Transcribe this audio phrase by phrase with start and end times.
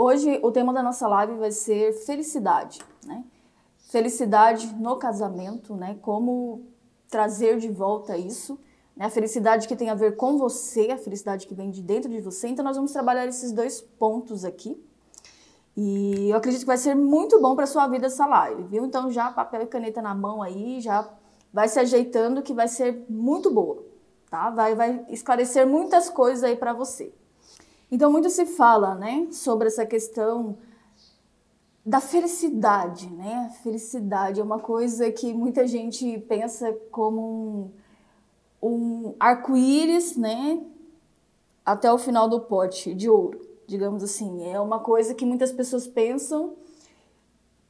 [0.00, 3.24] Hoje o tema da nossa live vai ser felicidade, né?
[3.90, 5.98] Felicidade no casamento, né?
[6.00, 6.68] Como
[7.10, 8.56] trazer de volta isso,
[8.96, 9.06] né?
[9.06, 12.20] A felicidade que tem a ver com você, a felicidade que vem de dentro de
[12.20, 12.46] você.
[12.46, 14.80] Então nós vamos trabalhar esses dois pontos aqui.
[15.76, 18.86] E eu acredito que vai ser muito bom para sua vida essa live, viu?
[18.86, 21.10] Então já papel e caneta na mão aí, já
[21.52, 23.84] vai se ajeitando que vai ser muito boa,
[24.30, 24.48] tá?
[24.50, 27.12] Vai vai esclarecer muitas coisas aí para você.
[27.90, 30.58] Então, muito se fala né, sobre essa questão
[31.88, 33.50] da felicidade, né?
[33.62, 37.72] Felicidade é uma coisa que muita gente pensa como
[38.62, 40.62] um, um arco-íris, né?
[41.64, 44.50] Até o final do pote de ouro, digamos assim.
[44.50, 46.56] É uma coisa que muitas pessoas pensam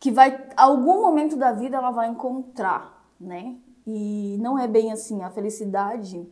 [0.01, 3.57] que vai, algum momento da vida ela vai encontrar, né?
[3.87, 5.23] E não é bem assim.
[5.23, 6.27] A felicidade,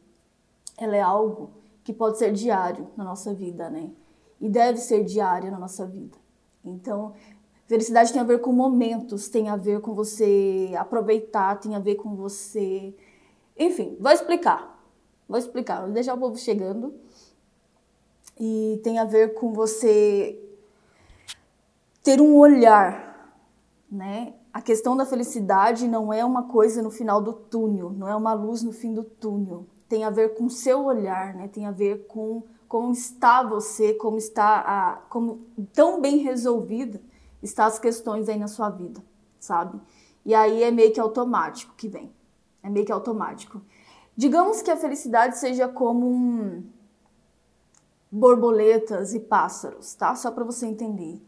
[0.76, 1.50] ela é algo
[1.86, 3.92] que pode ser diário na nossa vida, né?
[4.40, 6.18] E deve ser diário na nossa vida.
[6.64, 7.12] Então,
[7.68, 11.94] felicidade tem a ver com momentos, tem a ver com você aproveitar, tem a ver
[11.94, 12.92] com você.
[13.56, 14.76] Enfim, vou explicar.
[15.28, 16.92] Vou explicar, vou deixar o povo chegando.
[18.36, 20.42] E tem a ver com você
[22.02, 23.32] ter um olhar,
[23.88, 24.34] né?
[24.52, 28.34] A questão da felicidade não é uma coisa no final do túnel, não é uma
[28.34, 31.48] luz no fim do túnel tem a ver com seu olhar, né?
[31.48, 37.00] Tem a ver com como está você, como está a, como tão bem resolvida
[37.42, 39.02] está as questões aí na sua vida,
[39.38, 39.80] sabe?
[40.24, 42.12] E aí é meio que automático que vem.
[42.62, 43.62] É meio que automático.
[44.16, 46.64] Digamos que a felicidade seja como um
[48.10, 50.14] borboletas e pássaros, tá?
[50.14, 51.20] Só para você entender.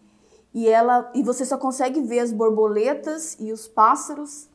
[0.52, 4.48] E ela e você só consegue ver as borboletas e os pássaros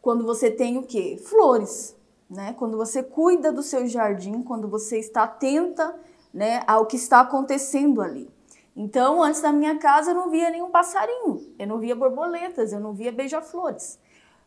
[0.00, 1.16] quando você tem o quê?
[1.16, 1.96] Flores,
[2.28, 2.54] né?
[2.58, 5.94] Quando você cuida do seu jardim, quando você está atenta,
[6.34, 8.28] né, ao que está acontecendo ali.
[8.76, 12.80] Então, antes da minha casa eu não via nenhum passarinho, eu não via borboletas, eu
[12.80, 14.00] não via beija-flores,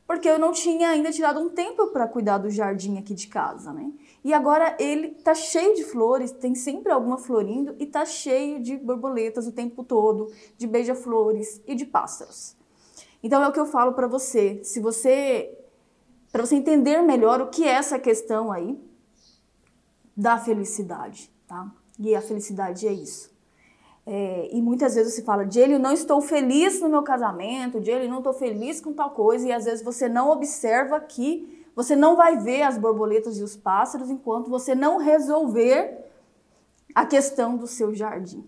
[0.05, 3.71] porque eu não tinha ainda tirado um tempo para cuidar do jardim aqui de casa,
[3.71, 3.89] né?
[4.21, 8.75] E agora ele tá cheio de flores, tem sempre alguma florindo e tá cheio de
[8.75, 12.53] borboletas o tempo todo, de beija-flores e de pássaros.
[13.23, 15.56] Então é o que eu falo para você, se você
[16.37, 18.79] para você entender melhor o que é essa questão aí
[20.15, 21.71] da felicidade, tá?
[21.97, 23.35] E a felicidade é isso.
[24.05, 27.89] É, e muitas vezes se fala, de ele não estou feliz no meu casamento, de
[27.89, 31.95] ele não estou feliz com tal coisa, e às vezes você não observa que você
[31.95, 36.05] não vai ver as borboletas e os pássaros enquanto você não resolver
[36.93, 38.47] a questão do seu jardim.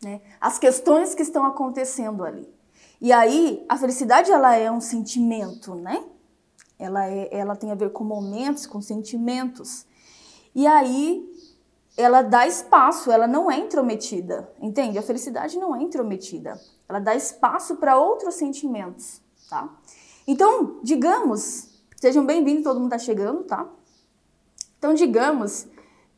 [0.00, 0.20] Né?
[0.40, 2.48] As questões que estão acontecendo ali.
[3.00, 6.04] E aí, a felicidade ela é um sentimento, né?
[6.78, 9.86] Ela, é, ela tem a ver com momentos, com sentimentos.
[10.54, 11.28] E aí
[11.96, 14.98] ela dá espaço, ela não é intrometida, entende?
[14.98, 16.60] A felicidade não é intrometida.
[16.88, 19.68] Ela dá espaço para outros sentimentos, tá?
[20.26, 21.68] Então, digamos,
[22.00, 23.68] sejam bem-vindos, todo mundo está chegando, tá?
[24.78, 25.66] Então, digamos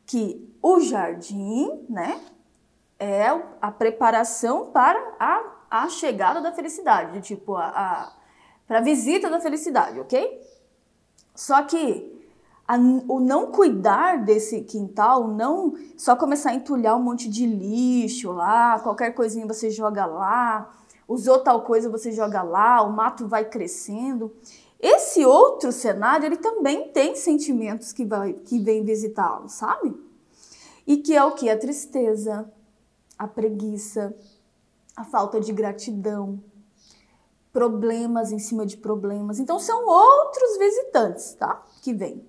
[0.05, 2.19] que o jardim, né,
[2.99, 3.27] é
[3.61, 8.13] a preparação para a, a chegada da felicidade, tipo, a, a
[8.67, 10.41] para a visita da felicidade, ok?
[11.33, 12.17] Só que
[12.67, 18.31] a, o não cuidar desse quintal, não só começar a entulhar um monte de lixo
[18.33, 20.69] lá, qualquer coisinha você joga lá,
[21.07, 24.35] usou tal coisa você joga lá, o mato vai crescendo.
[24.79, 29.95] Esse outro cenário, ele também tem sentimentos que, vai, que vem visitá-lo, sabe?
[30.85, 31.49] E que é o que?
[31.49, 32.51] A tristeza,
[33.17, 34.13] a preguiça,
[34.95, 36.39] a falta de gratidão,
[37.57, 39.39] problemas em cima de problemas.
[39.39, 41.65] Então são outros visitantes, tá?
[41.81, 42.23] Que vêm.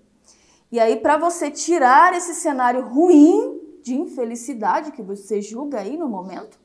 [0.73, 6.09] E aí para você tirar esse cenário ruim de infelicidade que você julga aí no
[6.09, 6.59] momento,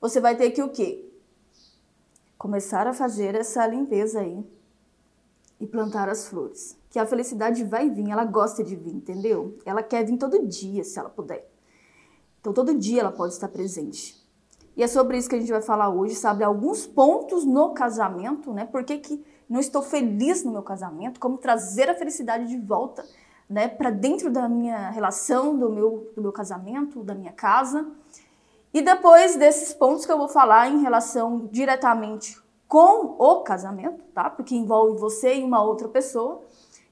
[0.00, 1.08] você vai ter que o quê?
[2.36, 4.44] Começar a fazer essa limpeza aí
[5.60, 6.76] e plantar as flores.
[6.90, 9.56] Que a felicidade vai vir, ela gosta de vir, entendeu?
[9.64, 11.48] Ela quer vir todo dia, se ela puder.
[12.40, 14.20] Então todo dia ela pode estar presente.
[14.76, 16.42] E é sobre isso que a gente vai falar hoje, sabe?
[16.42, 18.64] Alguns pontos no casamento, né?
[18.64, 21.20] Por que, que não estou feliz no meu casamento?
[21.20, 23.04] Como trazer a felicidade de volta,
[23.48, 23.68] né?
[23.68, 27.86] Para dentro da minha relação, do meu, do meu casamento, da minha casa.
[28.72, 34.28] E depois desses pontos que eu vou falar em relação diretamente com o casamento, tá?
[34.28, 36.42] Porque envolve você e uma outra pessoa.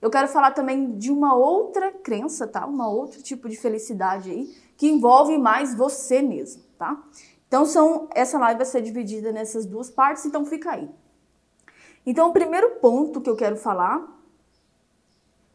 [0.00, 2.64] Eu quero falar também de uma outra crença, tá?
[2.64, 7.00] Uma outro tipo de felicidade aí que envolve mais você mesmo, tá?
[7.52, 10.88] Então, são, essa live vai ser dividida nessas duas partes, então fica aí.
[12.06, 14.08] Então, o primeiro ponto que eu quero falar,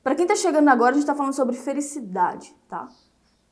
[0.03, 2.87] para quem está chegando agora, a gente está falando sobre felicidade, tá?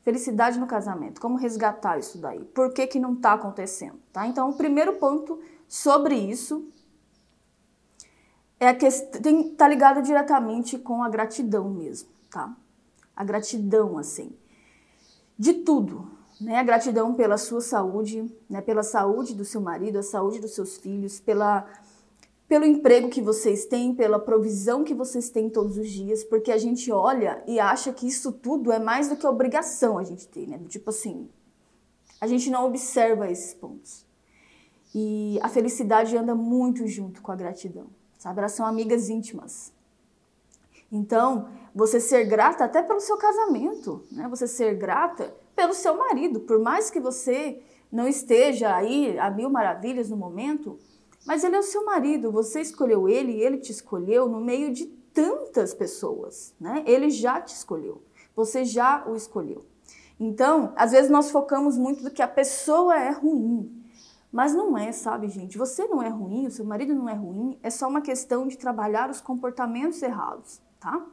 [0.02, 2.44] Felicidade no casamento, como resgatar isso daí?
[2.44, 3.98] Por que, que não está acontecendo?
[4.12, 4.28] Tá?
[4.28, 6.70] Então, o primeiro ponto sobre isso
[8.60, 12.56] é a questão, está ligado diretamente com a gratidão mesmo, tá?
[13.16, 14.38] A gratidão, assim,
[15.36, 16.58] de tudo, né?
[16.58, 18.60] A gratidão pela sua saúde, né?
[18.60, 21.66] Pela saúde do seu marido, a saúde dos seus filhos, pela
[22.48, 26.58] pelo emprego que vocês têm, pela provisão que vocês têm todos os dias, porque a
[26.58, 30.46] gente olha e acha que isso tudo é mais do que obrigação a gente ter,
[30.46, 30.60] né?
[30.68, 31.28] Tipo assim,
[32.20, 34.06] a gente não observa esses pontos.
[34.94, 38.38] E a felicidade anda muito junto com a gratidão, sabe?
[38.38, 39.72] Elas são amigas íntimas.
[40.90, 44.28] Então, você ser grata até pelo seu casamento, né?
[44.28, 47.60] Você ser grata pelo seu marido, por mais que você
[47.90, 50.78] não esteja aí a mil maravilhas no momento,
[51.26, 54.72] mas ele é o seu marido, você escolheu ele e ele te escolheu no meio
[54.72, 56.84] de tantas pessoas, né?
[56.86, 58.02] Ele já te escolheu,
[58.36, 59.64] você já o escolheu.
[60.20, 63.82] Então, às vezes nós focamos muito do que a pessoa é ruim,
[64.30, 65.56] mas não é, sabe, gente?
[65.56, 68.58] Você não é ruim, o seu marido não é ruim, é só uma questão de
[68.58, 71.04] trabalhar os comportamentos errados, tá?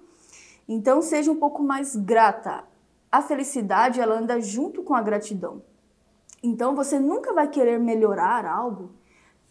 [0.68, 2.66] Então, seja um pouco mais grata.
[3.14, 5.62] A felicidade, ela anda junto com a gratidão.
[6.42, 8.90] Então, você nunca vai querer melhorar algo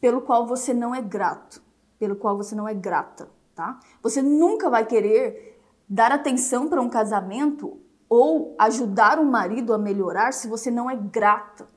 [0.01, 1.63] pelo qual você não é grato,
[1.97, 3.79] pelo qual você não é grata, tá?
[4.03, 7.79] Você nunca vai querer dar atenção para um casamento
[8.09, 11.69] ou ajudar um marido a melhorar se você não é grata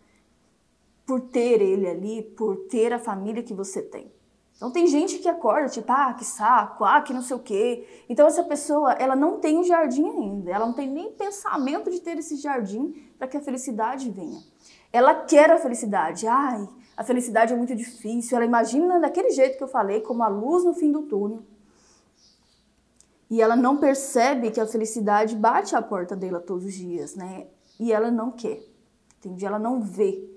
[1.05, 4.11] por ter ele ali, por ter a família que você tem.
[4.55, 7.85] Então tem gente que acorda tipo, ah, que saco, ah, que não sei o quê.
[8.07, 11.99] Então essa pessoa, ela não tem um jardim ainda, ela não tem nem pensamento de
[11.99, 14.41] ter esse jardim para que a felicidade venha.
[14.93, 16.25] Ela quer a felicidade.
[16.25, 18.37] Ai, a felicidade é muito difícil.
[18.37, 21.43] Ela imagina daquele jeito que eu falei, como a luz no fim do túnel.
[23.29, 27.47] E ela não percebe que a felicidade bate à porta dela todos os dias, né?
[27.77, 28.63] E ela não quer,
[29.17, 29.45] entende?
[29.45, 30.29] Ela não vê.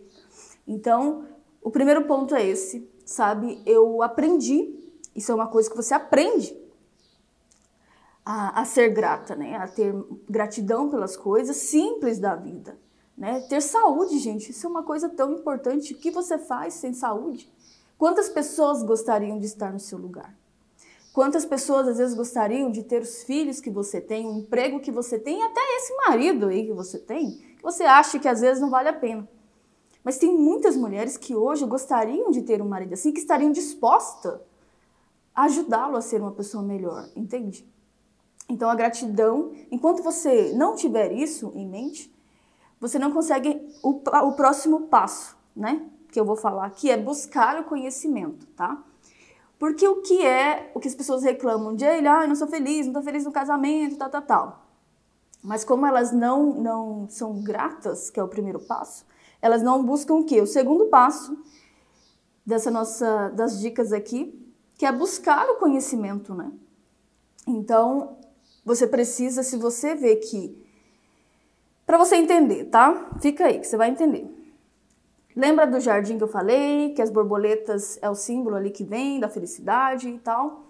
[0.66, 1.24] Então,
[1.62, 3.62] o primeiro ponto é esse, sabe?
[3.64, 4.78] Eu aprendi,
[5.16, 6.54] isso é uma coisa que você aprende
[8.24, 9.56] a, a ser grata, né?
[9.56, 9.94] A ter
[10.28, 12.78] gratidão pelas coisas simples da vida.
[13.16, 13.40] Né?
[13.48, 15.94] Ter saúde, gente, isso é uma coisa tão importante.
[15.94, 17.50] O que você faz sem saúde?
[17.96, 20.36] Quantas pessoas gostariam de estar no seu lugar?
[21.10, 24.92] Quantas pessoas às vezes gostariam de ter os filhos que você tem, o emprego que
[24.92, 28.40] você tem, e até esse marido aí que você tem, que você acha que às
[28.40, 29.26] vezes não vale a pena.
[30.08, 34.40] Mas tem muitas mulheres que hoje gostariam de ter um marido assim, que estariam dispostas
[35.34, 37.70] a ajudá-lo a ser uma pessoa melhor, entende?
[38.48, 42.10] Então a gratidão, enquanto você não tiver isso em mente,
[42.80, 45.86] você não consegue o, o próximo passo, né?
[46.10, 48.82] Que eu vou falar, que é buscar o conhecimento, tá?
[49.58, 52.48] Porque o que é o que as pessoas reclamam de ele, ah, eu não sou
[52.48, 54.66] feliz, não estou feliz no casamento, tal, tal, tal.
[55.44, 59.06] Mas como elas não, não são gratas, que é o primeiro passo,
[59.40, 60.40] elas não buscam o quê?
[60.40, 61.36] O segundo passo
[62.44, 64.34] dessa nossa das dicas aqui,
[64.76, 66.50] que é buscar o conhecimento, né?
[67.46, 68.16] Então,
[68.64, 70.56] você precisa, se você vê que
[71.86, 73.10] para você entender, tá?
[73.20, 74.28] Fica aí que você vai entender.
[75.34, 79.18] Lembra do jardim que eu falei, que as borboletas é o símbolo ali que vem
[79.18, 80.66] da felicidade e tal?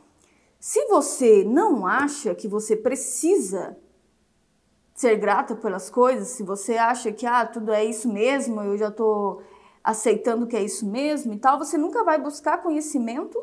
[0.60, 3.76] Se você não acha que você precisa
[4.98, 8.90] ser grata pelas coisas, se você acha que ah, tudo é isso mesmo, eu já
[8.90, 9.40] tô
[9.82, 13.40] aceitando que é isso mesmo e tal, você nunca vai buscar conhecimento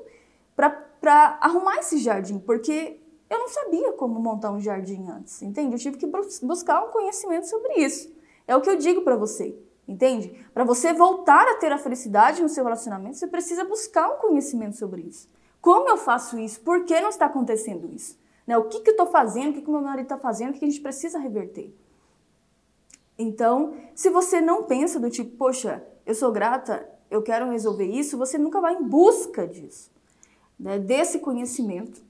[0.54, 5.74] para arrumar esse jardim, porque eu não sabia como montar um jardim antes, entende?
[5.74, 6.06] Eu tive que
[6.44, 8.14] buscar um conhecimento sobre isso.
[8.46, 10.46] É o que eu digo para você, entende?
[10.54, 14.76] Para você voltar a ter a felicidade no seu relacionamento, você precisa buscar um conhecimento
[14.76, 15.30] sobre isso.
[15.62, 16.60] Como eu faço isso?
[16.60, 18.20] Por que não está acontecendo isso?
[18.46, 18.58] Né?
[18.58, 19.52] O que, que eu estou fazendo?
[19.52, 20.52] O que, que meu marido está fazendo?
[20.52, 21.74] O que, a gente precisa reverter?
[23.18, 28.18] Então, se você não pensa do tipo, poxa, eu sou grata, eu quero resolver isso,
[28.18, 29.90] você nunca vai em busca disso,
[30.60, 30.78] né?
[30.78, 32.04] desse conhecimento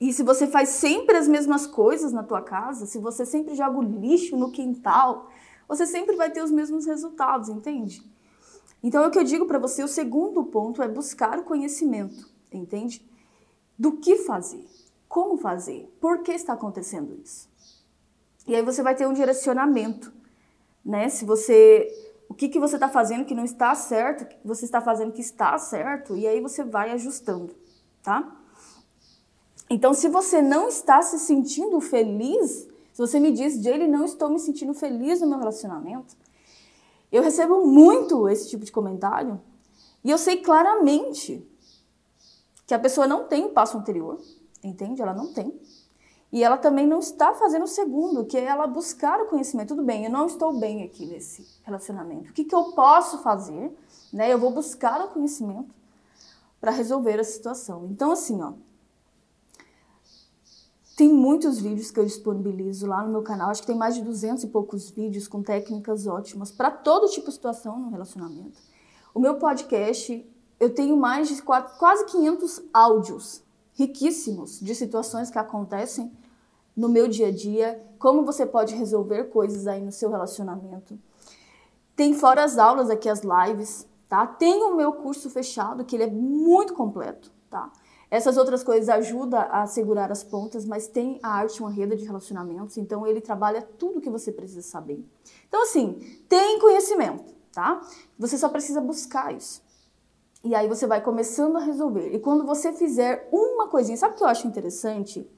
[0.00, 3.78] e se você faz sempre as mesmas coisas na tua casa, se você sempre joga
[3.78, 5.30] o lixo no quintal,
[5.68, 8.02] você sempre vai ter os mesmos resultados, entende?
[8.82, 12.30] Então é o que eu digo para você, o segundo ponto é buscar o conhecimento,
[12.50, 13.06] entende?
[13.78, 14.64] Do que fazer,
[15.10, 17.48] como fazer, por que está acontecendo isso.
[18.46, 20.12] E aí você vai ter um direcionamento,
[20.84, 21.08] né?
[21.08, 21.92] Se você
[22.28, 25.20] o que, que você está fazendo que não está certo, que você está fazendo que
[25.20, 27.56] está certo, e aí você vai ajustando,
[28.04, 28.36] tá?
[29.68, 34.30] Então, se você não está se sentindo feliz, se você me diz, Jaylee, não estou
[34.30, 36.16] me sentindo feliz no meu relacionamento,
[37.10, 39.40] eu recebo muito esse tipo de comentário
[40.04, 41.44] e eu sei claramente
[42.64, 44.20] que a pessoa não tem o passo anterior,
[44.62, 45.02] entende?
[45.02, 45.58] Ela não tem.
[46.32, 49.68] E ela também não está fazendo o segundo, que é ela buscar o conhecimento.
[49.68, 52.30] Tudo bem, eu não estou bem aqui nesse relacionamento.
[52.30, 53.76] O que, que eu posso fazer?
[54.12, 54.32] Né?
[54.32, 55.74] Eu vou buscar o conhecimento
[56.60, 57.86] para resolver a situação.
[57.90, 58.52] Então, assim, ó,
[60.96, 63.50] tem muitos vídeos que eu disponibilizo lá no meu canal.
[63.50, 67.26] Acho que tem mais de 200 e poucos vídeos com técnicas ótimas para todo tipo
[67.26, 68.60] de situação no relacionamento.
[69.12, 70.24] O meu podcast,
[70.60, 73.42] eu tenho mais de quase 500 áudios
[73.80, 76.12] riquíssimos de situações que acontecem
[76.76, 80.98] no meu dia a dia, como você pode resolver coisas aí no seu relacionamento.
[81.96, 84.26] Tem fora as aulas aqui, as lives, tá?
[84.26, 87.72] Tem o meu curso fechado, que ele é muito completo, tá?
[88.10, 92.04] Essas outras coisas ajudam a segurar as pontas, mas tem a arte uma rede de
[92.04, 95.02] relacionamentos, então ele trabalha tudo que você precisa saber.
[95.48, 95.94] Então, assim,
[96.28, 97.80] tem conhecimento, tá?
[98.18, 99.62] Você só precisa buscar isso.
[100.42, 102.14] E aí você vai começando a resolver.
[102.14, 105.28] E quando você fizer uma coisinha, sabe o que eu acho interessante?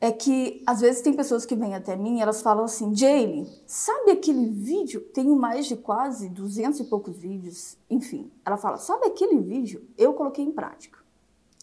[0.00, 3.48] É que às vezes tem pessoas que vêm até mim e elas falam assim: Jaylee,
[3.66, 5.00] sabe aquele vídeo?
[5.12, 7.76] Tenho mais de quase 200 e poucos vídeos.
[7.90, 9.88] Enfim, ela fala: sabe aquele vídeo?
[9.98, 10.98] Eu coloquei em prática.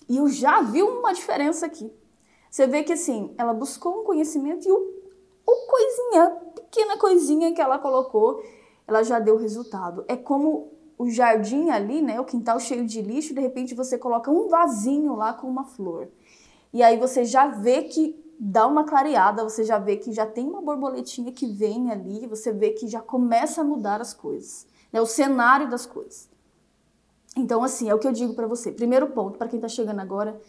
[0.10, 1.92] E eu já vi uma diferença aqui.
[2.50, 7.62] Você vê que assim, ela buscou um conhecimento e o, o coisinha, pequena coisinha que
[7.62, 8.44] ela colocou,
[8.86, 10.04] ela já deu resultado.
[10.08, 10.71] É como
[11.02, 15.16] o jardim ali, né, o quintal cheio de lixo, de repente você coloca um vasinho
[15.16, 16.08] lá com uma flor.
[16.72, 20.48] E aí você já vê que dá uma clareada, você já vê que já tem
[20.48, 25.02] uma borboletinha que vem ali, você vê que já começa a mudar as coisas, né,
[25.02, 26.30] o cenário das coisas.
[27.36, 28.72] Então, assim, é o que eu digo para você.
[28.72, 30.40] Primeiro ponto, para quem está chegando agora,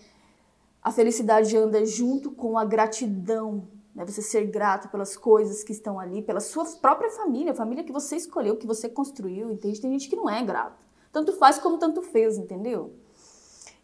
[0.82, 4.04] a felicidade anda junto com a gratidão né?
[4.06, 7.92] Você ser grato pelas coisas que estão ali, pela sua própria família, a família que
[7.92, 9.80] você escolheu, que você construiu, entende?
[9.80, 10.76] Tem gente que não é grata.
[11.12, 12.94] Tanto faz como tanto fez, entendeu?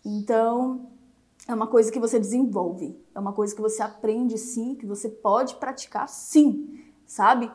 [0.05, 0.91] Então,
[1.47, 5.09] é uma coisa que você desenvolve, é uma coisa que você aprende sim, que você
[5.09, 7.51] pode praticar sim, sabe?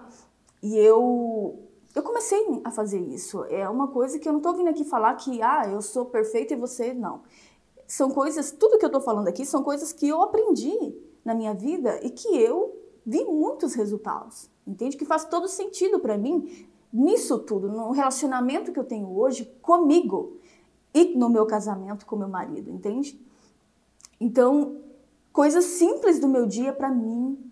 [0.62, 1.60] E eu
[1.96, 3.44] eu comecei a fazer isso.
[3.46, 6.54] É uma coisa que eu não tô vindo aqui falar que ah, eu sou perfeita
[6.54, 7.22] e você não.
[7.88, 11.54] São coisas, tudo que eu tô falando aqui são coisas que eu aprendi na minha
[11.54, 14.50] vida e que eu vi muitos resultados.
[14.66, 14.98] Entende?
[14.98, 20.38] Que faz todo sentido para mim nisso tudo, no relacionamento que eu tenho hoje comigo
[20.94, 23.20] e no meu casamento com meu marido, entende?
[24.20, 24.80] Então,
[25.32, 27.52] coisas simples do meu dia para mim,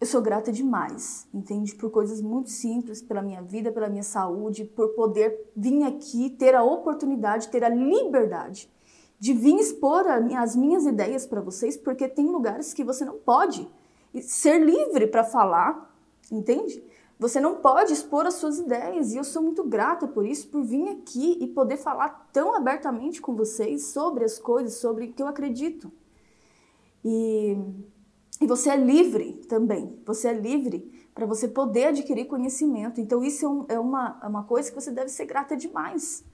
[0.00, 1.74] eu sou grata demais, entende?
[1.74, 6.54] Por coisas muito simples, pela minha vida, pela minha saúde, por poder vir aqui, ter
[6.54, 8.70] a oportunidade, ter a liberdade
[9.18, 13.68] de vir expor as minhas ideias para vocês, porque tem lugares que você não pode
[14.22, 15.94] ser livre para falar,
[16.30, 16.82] entende?
[17.18, 20.62] Você não pode expor as suas ideias e eu sou muito grata por isso, por
[20.62, 25.20] vir aqui e poder falar tão abertamente com vocês sobre as coisas, sobre o que
[25.20, 25.90] eu acredito.
[27.04, 27.56] E,
[28.40, 33.00] e você é livre também, você é livre para você poder adquirir conhecimento.
[33.00, 36.24] Então, isso é, um, é, uma, é uma coisa que você deve ser grata demais.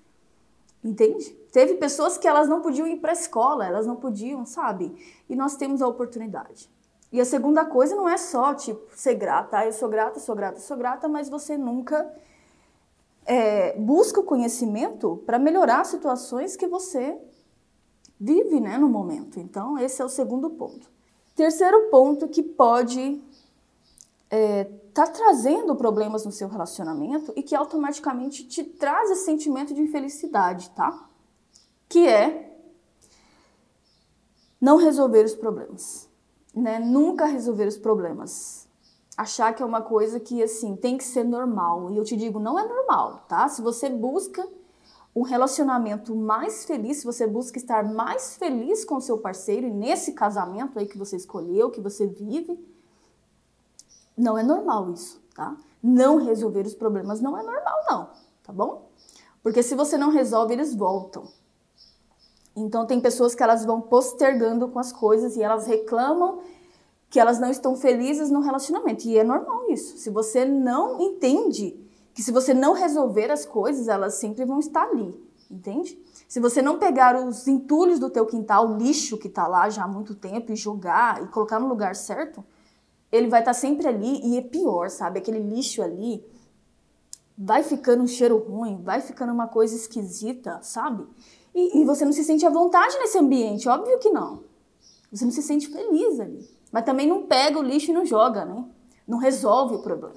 [0.84, 1.30] Entende?
[1.50, 4.94] Teve pessoas que elas não podiam ir para a escola, elas não podiam, sabe?
[5.28, 6.70] E nós temos a oportunidade.
[7.10, 9.58] E a segunda coisa não é só, tipo, ser grata.
[9.58, 12.12] Ah, eu sou grata, sou grata, sou grata, mas você nunca
[13.24, 17.16] é, busca o conhecimento para melhorar situações que você
[18.20, 19.40] vive né, no momento.
[19.40, 20.92] Então, esse é o segundo ponto.
[21.34, 23.22] Terceiro ponto que pode
[24.30, 29.82] é, tá trazendo problemas no seu relacionamento e que automaticamente te traz esse sentimento de
[29.82, 31.08] infelicidade, tá?
[31.88, 32.56] Que é
[34.60, 36.08] não resolver os problemas,
[36.54, 36.78] né?
[36.78, 38.68] Nunca resolver os problemas.
[39.16, 41.90] Achar que é uma coisa que assim tem que ser normal.
[41.90, 43.48] E eu te digo, não é normal, tá?
[43.48, 44.46] Se você busca
[45.14, 50.12] um relacionamento mais feliz, se você busca estar mais feliz com seu parceiro e nesse
[50.12, 52.58] casamento aí que você escolheu, que você vive,
[54.16, 55.56] não é normal isso, tá?
[55.83, 58.11] Não resolver os problemas não é normal, não,
[58.42, 58.90] tá bom?
[59.42, 61.25] Porque se você não resolve, eles voltam.
[62.56, 66.40] Então tem pessoas que elas vão postergando com as coisas e elas reclamam
[67.11, 69.06] que elas não estão felizes no relacionamento.
[69.06, 69.99] E é normal isso.
[69.99, 71.80] Se você não entende
[72.14, 75.14] que se você não resolver as coisas, elas sempre vão estar ali,
[75.50, 75.99] entende?
[76.28, 79.85] Se você não pegar os entulhos do teu quintal, o lixo que está lá já
[79.85, 82.44] há muito tempo e jogar e colocar no lugar certo,
[83.14, 85.21] ele vai estar tá sempre ali e é pior, sabe?
[85.21, 86.25] Aquele lixo ali
[87.37, 91.06] vai ficando um cheiro ruim, vai ficando uma coisa esquisita, sabe?
[91.54, 94.42] E, e, você não se sente à vontade nesse ambiente, óbvio que não.
[95.12, 96.49] Você não se sente feliz ali.
[96.73, 98.64] Mas também não pega o lixo e não joga, né?
[99.06, 100.16] Não resolve o problema.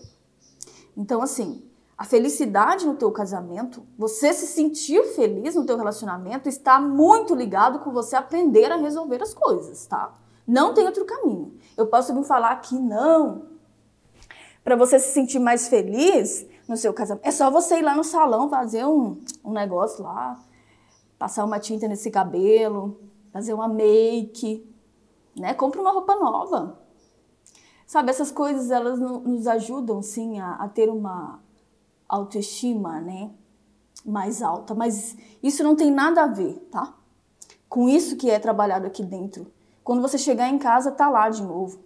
[0.95, 1.63] Então, assim,
[1.95, 7.79] a felicidade no teu casamento, você se sentir feliz no teu relacionamento, está muito ligado
[7.79, 10.13] com você aprender a resolver as coisas, tá?
[10.47, 11.57] Não tem outro caminho.
[11.75, 13.47] Eu posso vir falar que não.
[14.63, 18.03] Para você se sentir mais feliz no seu casamento, é só você ir lá no
[18.03, 20.41] salão fazer um, um negócio lá,
[21.19, 22.97] passar uma tinta nesse cabelo,
[23.31, 24.65] fazer uma make,
[25.35, 25.53] né?
[25.53, 26.79] Compre uma roupa nova.
[27.85, 31.39] Sabe, essas coisas elas nos ajudam sim a, a ter uma
[32.07, 33.31] autoestima, né?
[34.05, 36.93] Mais alta, mas isso não tem nada a ver, tá?
[37.67, 39.51] Com isso que é trabalhado aqui dentro.
[39.87, 41.79] Quando você chegar em casa, tá lá de novo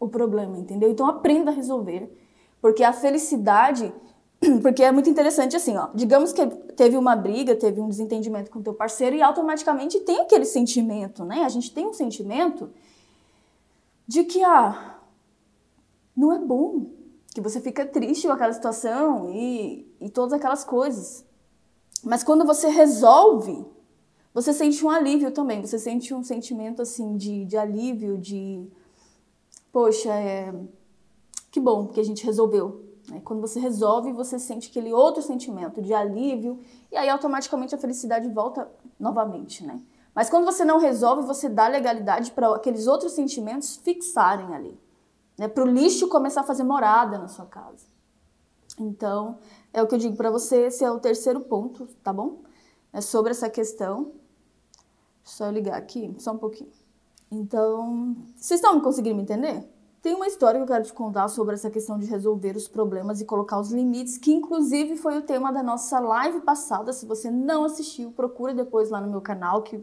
[0.00, 0.90] o problema, entendeu?
[0.90, 2.10] Então aprenda a resolver,
[2.62, 3.92] porque a felicidade,
[4.62, 5.90] porque é muito interessante assim, ó.
[5.94, 10.46] Digamos que teve uma briga, teve um desentendimento com teu parceiro e automaticamente tem aquele
[10.46, 11.42] sentimento, né?
[11.44, 12.70] A gente tem um sentimento
[14.08, 14.98] de que ah,
[16.16, 16.86] não é bom,
[17.34, 21.22] que você fica triste com aquela situação e, e todas aquelas coisas.
[22.02, 23.62] Mas quando você resolve,
[24.34, 28.66] você sente um alívio também, você sente um sentimento assim de, de alívio, de
[29.70, 30.54] poxa, é,
[31.50, 32.84] que bom que a gente resolveu.
[33.08, 33.20] Né?
[33.24, 36.60] Quando você resolve, você sente aquele outro sentimento de alívio
[36.90, 39.80] e aí automaticamente a felicidade volta novamente, né?
[40.14, 44.78] Mas quando você não resolve, você dá legalidade para aqueles outros sentimentos fixarem ali,
[45.38, 45.48] né?
[45.48, 47.86] Para o lixo começar a fazer morada na sua casa.
[48.78, 49.38] Então,
[49.72, 52.42] é o que eu digo para você, esse é o terceiro ponto, tá bom?
[52.92, 54.12] É sobre essa questão.
[55.22, 56.70] Só ligar aqui, só um pouquinho.
[57.30, 59.66] Então, vocês estão conseguindo me entender?
[60.02, 63.20] Tem uma história que eu quero te contar sobre essa questão de resolver os problemas
[63.20, 66.92] e colocar os limites, que inclusive foi o tema da nossa live passada.
[66.92, 69.82] Se você não assistiu, procura depois lá no meu canal que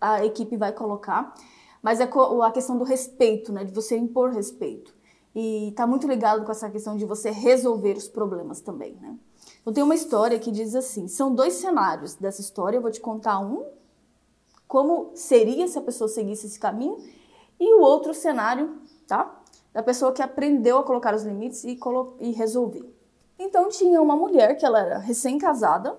[0.00, 1.34] a equipe vai colocar.
[1.82, 2.08] Mas é
[2.42, 3.64] a questão do respeito, né?
[3.64, 4.94] De você impor respeito.
[5.34, 9.14] E tá muito ligado com essa questão de você resolver os problemas também, né?
[9.60, 13.00] Então tem uma história que diz assim: são dois cenários dessa história, eu vou te
[13.00, 13.66] contar um
[14.66, 16.96] como seria se a pessoa seguisse esse caminho,
[17.58, 19.40] e o outro cenário, tá?
[19.72, 21.78] Da pessoa que aprendeu a colocar os limites e,
[22.20, 22.92] e resolver.
[23.38, 25.98] Então tinha uma mulher que ela era recém-casada,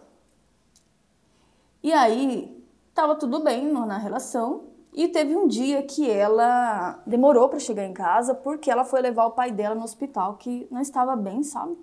[1.84, 7.60] e aí tava tudo bem na relação, e teve um dia que ela demorou para
[7.60, 11.17] chegar em casa porque ela foi levar o pai dela no hospital que não estava
[11.17, 11.78] bem, sabe?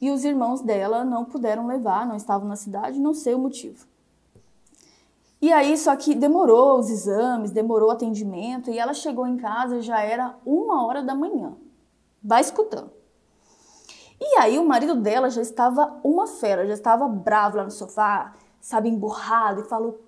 [0.00, 3.86] E os irmãos dela não puderam levar, não estavam na cidade, não sei o motivo.
[5.40, 9.80] E aí, só que demorou os exames, demorou o atendimento, e ela chegou em casa,
[9.80, 11.56] já era uma hora da manhã.
[12.22, 12.90] Vai escutando.
[14.20, 18.34] E aí, o marido dela já estava uma fera, já estava bravo lá no sofá,
[18.60, 20.00] sabe, emburrado, e falou: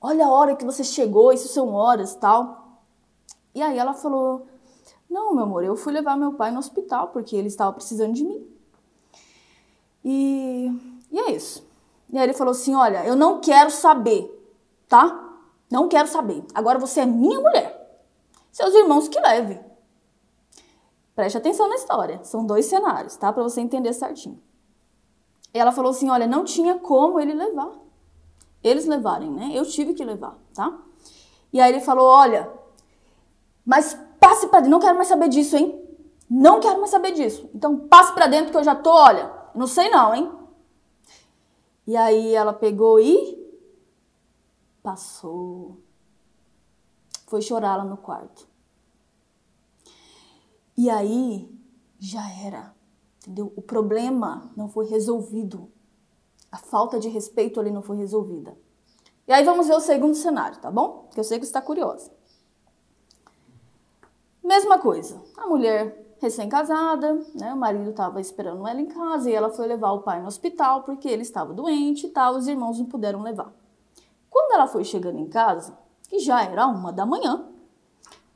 [0.00, 2.80] Olha a hora que você chegou, isso são horas tal.
[3.54, 4.48] E aí ela falou:
[5.08, 8.24] Não, meu amor, eu fui levar meu pai no hospital porque ele estava precisando de
[8.24, 8.44] mim.
[10.04, 10.72] E,
[11.12, 11.64] e é isso.
[12.12, 14.35] E aí ele falou assim: Olha, eu não quero saber
[14.88, 15.38] tá?
[15.70, 16.44] Não quero saber.
[16.54, 18.00] Agora você é minha mulher.
[18.52, 19.60] Seus irmãos que levem.
[21.14, 22.22] Preste atenção na história.
[22.24, 23.32] São dois cenários, tá?
[23.32, 24.40] Para você entender certinho.
[25.52, 27.72] Ela falou assim: olha, não tinha como ele levar.
[28.62, 29.50] Eles levarem, né?
[29.54, 30.78] Eu tive que levar, tá?
[31.52, 32.50] E aí ele falou: olha,
[33.64, 34.70] mas passe para dentro.
[34.70, 35.82] Não quero mais saber disso, hein?
[36.28, 37.48] Não quero mais saber disso.
[37.54, 40.30] Então passe para dentro que eu já tô, olha, não sei não, hein?
[41.86, 43.35] E aí ela pegou e
[44.86, 45.82] passou.
[47.26, 48.46] Foi chorar lá no quarto.
[50.78, 51.52] E aí
[51.98, 52.72] já era,
[53.18, 53.52] entendeu?
[53.56, 55.68] O problema não foi resolvido.
[56.52, 58.56] A falta de respeito ali não foi resolvida.
[59.26, 61.08] E aí vamos ver o segundo cenário, tá bom?
[61.12, 62.12] Que eu sei que está curiosa.
[64.40, 65.20] Mesma coisa.
[65.36, 67.52] A mulher recém-casada, né?
[67.52, 70.84] O marido estava esperando ela em casa e ela foi levar o pai no hospital
[70.84, 72.36] porque ele estava doente e tal.
[72.36, 73.65] Os irmãos não puderam levar.
[74.30, 75.76] Quando ela foi chegando em casa,
[76.08, 77.46] que já era uma da manhã,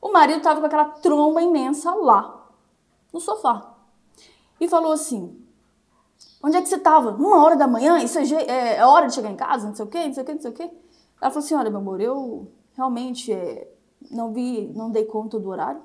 [0.01, 2.47] o marido estava com aquela tromba imensa lá,
[3.13, 3.75] no sofá.
[4.59, 5.39] E falou assim:
[6.43, 7.11] Onde é que você estava?
[7.11, 7.99] Uma hora da manhã?
[7.99, 9.67] Isso é, é, é, hora de chegar em casa?
[9.67, 10.71] Não sei o quê, não sei o quê, não sei o quê.
[11.21, 13.71] Ela falou assim: Olha, meu amor, eu realmente é,
[14.09, 15.81] não vi, não dei conta do horário,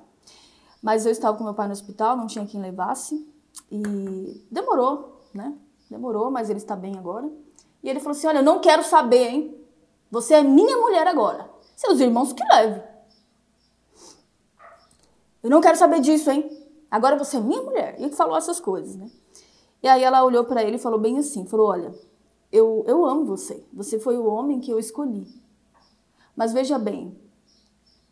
[0.81, 3.27] mas eu estava com meu pai no hospital, não tinha quem levasse.
[3.71, 5.53] E demorou, né?
[5.89, 7.29] Demorou, mas ele está bem agora.
[7.83, 9.56] E ele falou assim: Olha, eu não quero saber, hein?
[10.09, 11.49] Você é minha mulher agora.
[11.75, 12.83] Seus irmãos que levem.
[15.43, 16.49] Eu não quero saber disso, hein?
[16.89, 17.99] Agora você é minha mulher.
[17.99, 19.09] E ele falou essas coisas, né?
[19.83, 21.93] E aí ela olhou para ele e falou bem assim, falou: "Olha,
[22.51, 23.65] eu eu amo você.
[23.73, 25.27] Você foi o homem que eu escolhi.
[26.35, 27.19] Mas veja bem,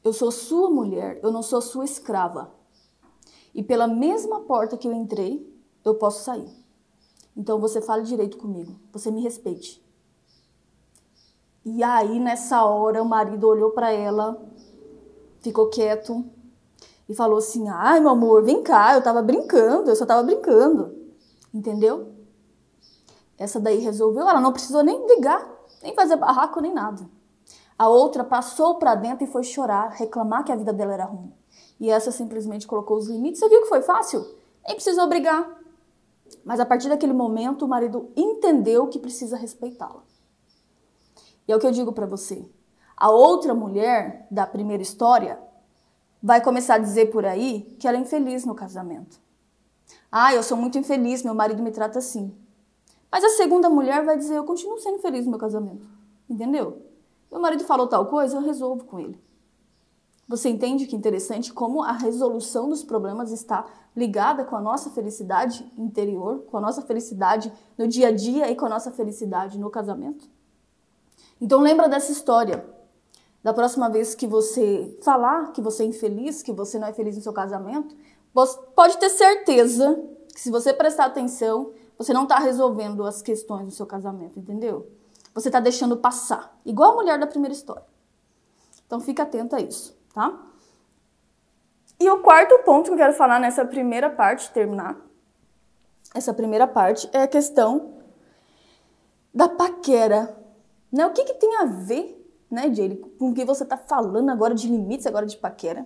[0.04, 2.52] eu sou sua mulher, eu não sou sua escrava.
[3.54, 5.48] E pela mesma porta que eu entrei,
[5.84, 6.50] eu posso sair.
[7.38, 9.85] Então você fale direito comigo, você me respeite.
[11.66, 14.40] E aí, nessa hora, o marido olhou para ela
[15.46, 16.26] ficou quieto
[17.08, 20.96] e falou assim: ai, meu amor, vem cá, eu tava brincando, eu só tava brincando.
[21.54, 22.14] Entendeu?
[23.38, 25.48] Essa daí resolveu, ela não precisou nem ligar,
[25.84, 27.08] nem fazer barraco, nem nada.
[27.78, 31.32] A outra passou para dentro e foi chorar, reclamar que a vida dela era ruim.
[31.80, 33.40] E essa simplesmente colocou os limites.
[33.40, 34.26] Você viu que foi fácil?
[34.66, 35.46] Nem precisou brigar.
[36.44, 40.04] Mas a partir daquele momento, o marido entendeu que precisa respeitá-la.
[41.48, 42.50] E é o que eu digo para você.
[42.98, 45.40] A outra mulher da primeira história
[46.22, 49.20] vai começar a dizer por aí que ela é infeliz no casamento.
[50.12, 52.36] Ah, eu sou muito infeliz, meu marido me trata assim.
[53.12, 55.88] Mas a segunda mulher vai dizer: eu continuo sendo feliz no meu casamento.
[56.30, 56.82] Entendeu?
[57.32, 59.24] Meu marido falou tal coisa, eu resolvo com ele.
[60.28, 65.72] Você entende que interessante como a resolução dos problemas está ligada com a nossa felicidade
[65.78, 69.70] interior, com a nossa felicidade no dia a dia e com a nossa felicidade no
[69.70, 70.28] casamento?
[71.40, 72.66] Então lembra dessa história.
[73.44, 77.16] Da próxima vez que você falar que você é infeliz, que você não é feliz
[77.16, 77.96] no seu casamento,
[78.76, 80.02] pode ter certeza
[80.34, 84.90] que se você prestar atenção, você não está resolvendo as questões do seu casamento, entendeu?
[85.34, 87.86] Você está deixando passar, igual a mulher da primeira história.
[88.88, 90.38] Então fica atento a isso, tá?
[92.00, 95.00] E o quarto ponto que eu quero falar nessa primeira parte, terminar
[96.14, 97.94] essa primeira parte, é a questão
[99.34, 100.45] da paquera.
[100.96, 101.06] Né?
[101.06, 104.56] O que, que tem a ver, né, Jaylee, com o que você está falando agora
[104.56, 105.86] de limites, agora de paquera?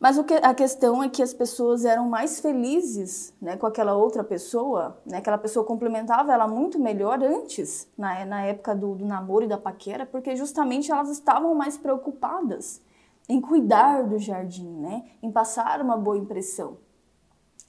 [0.00, 4.24] Mas que, a questão é que as pessoas eram mais felizes né, com aquela outra
[4.24, 9.44] pessoa, né, aquela pessoa complementava ela muito melhor antes, na, na época do, do namoro
[9.44, 12.80] e da paquera, porque justamente elas estavam mais preocupadas
[13.28, 16.78] em cuidar do jardim, né, em passar uma boa impressão.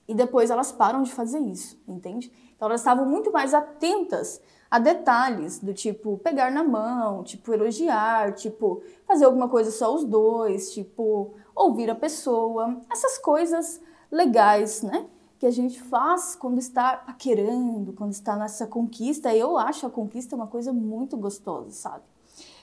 [0.08, 2.32] E depois elas param de fazer isso, entende?
[2.63, 8.32] Então elas estavam muito mais atentas a detalhes do tipo pegar na mão, tipo elogiar,
[8.36, 15.06] tipo fazer alguma coisa só os dois, tipo ouvir a pessoa, essas coisas legais, né?
[15.38, 19.36] Que a gente faz quando está paquerando, quando está nessa conquista.
[19.36, 22.06] Eu acho a conquista uma coisa muito gostosa, sabe?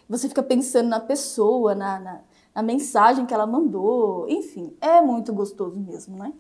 [0.09, 2.21] Você fica pensando na pessoa, na, na,
[2.55, 6.33] na mensagem que ela mandou, enfim, é muito gostoso mesmo, né?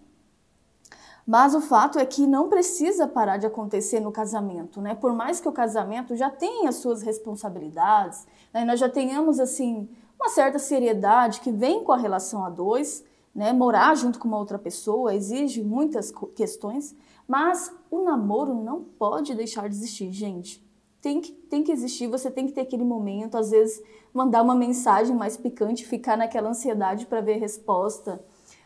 [1.26, 4.94] Mas o fato é que não precisa parar de acontecer no casamento, né?
[4.94, 8.64] Por mais que o casamento já tenha suas responsabilidades, né?
[8.64, 13.04] nós já tenhamos assim uma certa seriedade que vem com a relação a dois,
[13.34, 13.52] né?
[13.52, 16.94] Morar junto com uma outra pessoa exige muitas questões,
[17.28, 20.64] mas o namoro não pode deixar de existir, gente.
[21.00, 24.54] Tem que, tem que existir, você tem que ter aquele momento, às vezes mandar uma
[24.54, 28.22] mensagem mais picante, ficar naquela ansiedade para ver a resposta,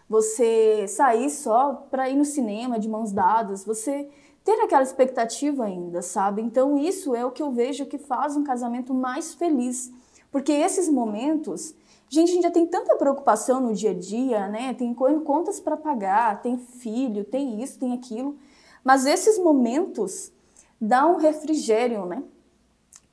[0.08, 4.08] você sair só para ir no cinema de mãos dadas, você
[4.44, 6.42] ter aquela expectativa ainda, sabe?
[6.42, 9.90] Então isso é o que eu vejo que faz um casamento mais feliz.
[10.30, 11.74] Porque esses momentos,
[12.08, 14.74] gente, a gente já tem tanta preocupação no dia a dia, né?
[14.74, 18.36] Tem contas para pagar, tem filho, tem isso, tem aquilo.
[18.82, 20.30] Mas esses momentos
[20.78, 22.22] dão um refrigério, né?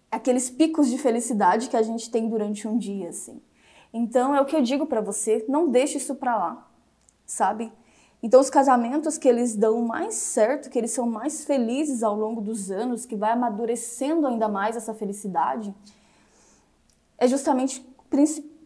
[0.10, 3.41] Aqueles picos de felicidade que a gente tem durante um dia, assim.
[3.93, 6.70] Então é o que eu digo para você, não deixe isso para lá,
[7.31, 7.71] sabe?
[8.21, 12.41] Então os casamentos que eles dão mais certo, que eles são mais felizes ao longo
[12.41, 15.73] dos anos, que vai amadurecendo ainda mais essa felicidade,
[17.17, 17.81] é justamente,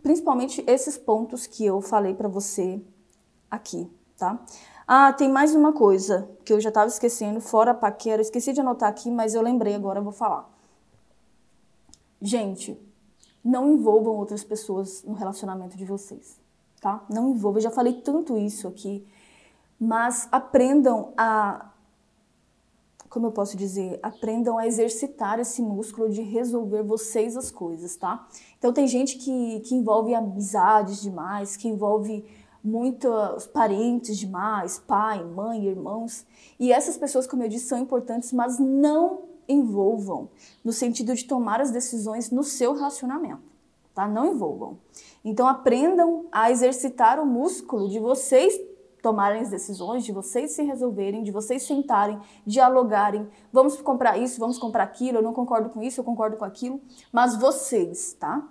[0.01, 2.81] principalmente esses pontos que eu falei para você
[3.49, 4.43] aqui, tá?
[4.87, 8.61] Ah, tem mais uma coisa que eu já estava esquecendo, fora a paquera, esqueci de
[8.61, 10.51] anotar aqui, mas eu lembrei agora, eu vou falar.
[12.21, 12.77] Gente,
[13.43, 16.39] não envolvam outras pessoas no relacionamento de vocês,
[16.85, 17.03] tá?
[17.09, 19.03] Não envolvam, eu já falei tanto isso aqui,
[19.79, 21.71] mas aprendam a
[23.09, 28.27] como eu posso dizer, aprendam a exercitar esse músculo de resolver vocês as coisas, tá?
[28.59, 32.25] Então tem gente que, que envolve amizades demais, que envolve
[32.61, 36.25] muitos parentes demais, pai, mãe, irmãos.
[36.59, 40.27] E essas pessoas, como eu disse, são importantes, mas não envolvam
[40.61, 43.43] no sentido de tomar as decisões no seu relacionamento,
[43.93, 44.09] tá?
[44.09, 44.77] Não envolvam.
[45.25, 48.55] Então aprendam a exercitar o músculo de vocês
[49.01, 53.27] tomarem as decisões, de vocês se resolverem, de vocês sentarem, dialogarem.
[53.51, 56.79] Vamos comprar isso, vamos comprar aquilo, eu não concordo com isso, eu concordo com aquilo.
[57.11, 58.47] Mas vocês, tá?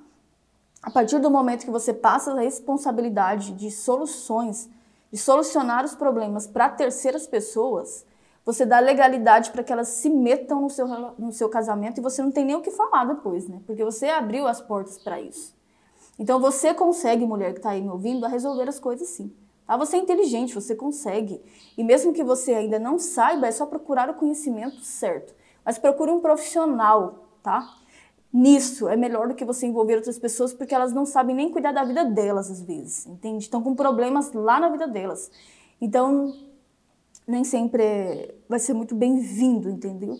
[0.82, 4.68] A partir do momento que você passa a responsabilidade de soluções,
[5.10, 8.04] de solucionar os problemas para terceiras pessoas,
[8.44, 12.20] você dá legalidade para que elas se metam no seu, no seu casamento e você
[12.20, 13.60] não tem nem o que falar depois, né?
[13.66, 15.54] Porque você abriu as portas para isso.
[16.18, 19.32] Então você consegue, mulher que está aí me ouvindo, a resolver as coisas sim.
[19.66, 19.76] Tá?
[19.76, 21.40] Você é inteligente, você consegue.
[21.76, 25.34] E mesmo que você ainda não saiba, é só procurar o conhecimento certo.
[25.64, 27.78] Mas procure um profissional, tá?
[28.34, 31.70] nisso é melhor do que você envolver outras pessoas porque elas não sabem nem cuidar
[31.70, 33.44] da vida delas às vezes, entende?
[33.44, 35.30] Estão com problemas lá na vida delas.
[35.80, 36.34] Então,
[37.28, 40.18] nem sempre vai ser muito bem-vindo, entendeu?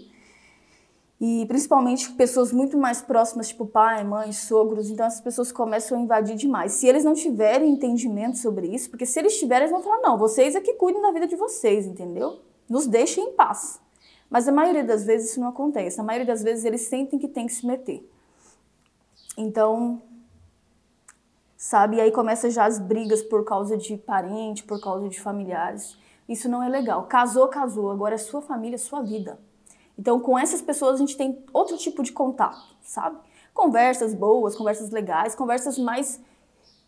[1.20, 6.00] E principalmente pessoas muito mais próximas, tipo pai, mãe, sogros, então essas pessoas começam a
[6.00, 6.72] invadir demais.
[6.72, 10.18] Se eles não tiverem entendimento sobre isso, porque se eles tiverem, eles vão falar: não,
[10.18, 12.40] vocês é que cuidem da vida de vocês, entendeu?
[12.68, 13.81] Nos deixem em paz.
[14.29, 16.00] Mas a maioria das vezes isso não acontece.
[16.00, 18.09] A maioria das vezes eles sentem que tem que se meter.
[19.37, 20.03] Então,
[21.57, 21.96] sabe?
[21.96, 25.96] E aí começa já as brigas por causa de parente, por causa de familiares.
[26.29, 27.05] Isso não é legal.
[27.05, 27.90] Casou, casou.
[27.90, 29.38] Agora é sua família, sua vida.
[29.98, 33.18] Então, com essas pessoas a gente tem outro tipo de contato, sabe?
[33.52, 36.20] Conversas boas, conversas legais, conversas mais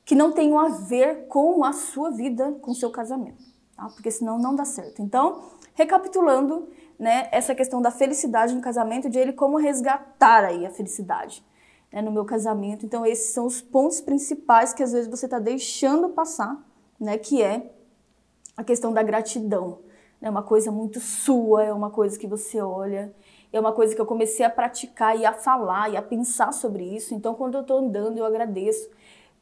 [0.04, 3.42] que não tenham a ver com a sua vida, com o seu casamento,
[3.76, 3.88] tá?
[3.88, 5.02] Porque senão não dá certo.
[5.02, 5.42] Então,
[5.74, 11.44] recapitulando, né, essa questão da felicidade no casamento, de ele como resgatar aí a felicidade
[11.92, 12.84] né, no meu casamento.
[12.84, 16.56] Então, esses são os pontos principais que às vezes você está deixando passar,
[16.98, 17.72] né, que é
[18.56, 19.80] a questão da gratidão.
[20.20, 23.14] É uma coisa muito sua, é uma coisa que você olha,
[23.52, 26.84] é uma coisa que eu comecei a praticar e a falar e a pensar sobre
[26.84, 27.14] isso.
[27.14, 28.88] Então, quando eu estou andando, eu agradeço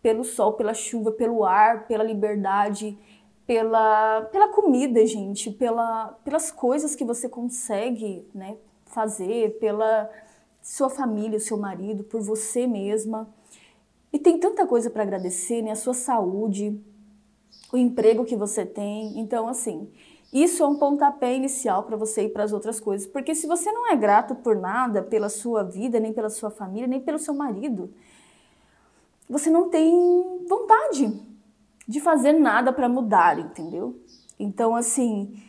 [0.02, 2.98] pelo sol, pela chuva, pelo ar, pela liberdade,
[3.46, 8.56] pela, pela comida, gente, pela, pelas coisas que você consegue né,
[8.86, 10.10] fazer, pela
[10.62, 13.28] sua família, seu marido, por você mesma.
[14.12, 15.72] E tem tanta coisa para agradecer, né?
[15.72, 16.80] A sua saúde,
[17.72, 19.18] o emprego que você tem.
[19.18, 19.90] Então, assim,
[20.34, 23.06] isso é um pontapé inicial para você ir para as outras coisas.
[23.06, 26.88] Porque se você não é grato por nada, pela sua vida, nem pela sua família,
[26.88, 27.94] nem pelo seu marido,
[29.30, 31.22] você não tem vontade
[31.86, 33.96] de fazer nada para mudar, entendeu?
[34.36, 35.40] Então, assim,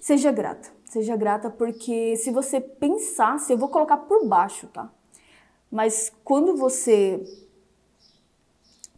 [0.00, 0.68] seja grata.
[0.84, 4.90] Seja grata porque se você pensasse, eu vou colocar por baixo, tá?
[5.70, 7.22] Mas quando você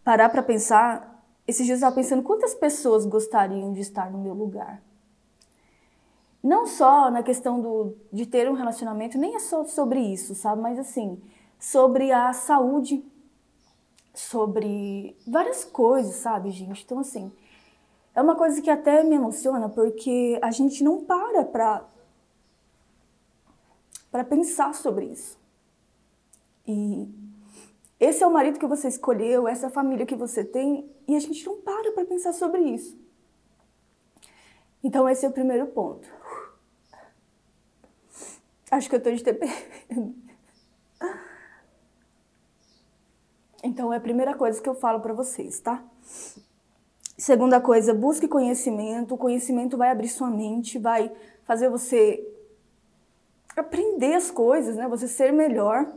[0.02, 1.15] parar para pensar,
[1.46, 4.82] esses dias eu estava pensando quantas pessoas gostariam de estar no meu lugar.
[6.42, 10.60] Não só na questão do, de ter um relacionamento, nem é só sobre isso, sabe?
[10.62, 11.20] Mas assim,
[11.58, 13.04] sobre a saúde
[14.16, 16.82] sobre várias coisas, sabe, gente?
[16.82, 17.30] Então, assim,
[18.14, 21.84] é uma coisa que até me emociona porque a gente não para pra,
[24.10, 25.38] pra pensar sobre isso.
[26.66, 27.06] E
[27.98, 31.20] esse é o marido que você escolheu, essa é família que você tem, e a
[31.20, 32.98] gente não para pra pensar sobre isso.
[34.82, 36.08] Então, esse é o primeiro ponto.
[38.70, 39.46] Acho que eu tô de TP.
[43.62, 45.82] Então é a primeira coisa que eu falo para vocês, tá?
[47.18, 49.14] Segunda coisa, busque conhecimento.
[49.14, 51.10] O conhecimento vai abrir sua mente, vai
[51.44, 52.24] fazer você
[53.56, 54.86] aprender as coisas, né?
[54.86, 55.92] Você ser melhor.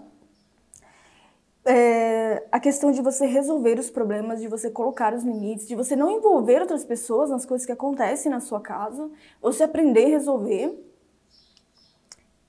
[1.65, 5.95] É, a questão de você resolver os problemas, de você colocar os limites, de você
[5.95, 9.09] não envolver outras pessoas nas coisas que acontecem na sua casa,
[9.41, 10.85] você aprender a resolver.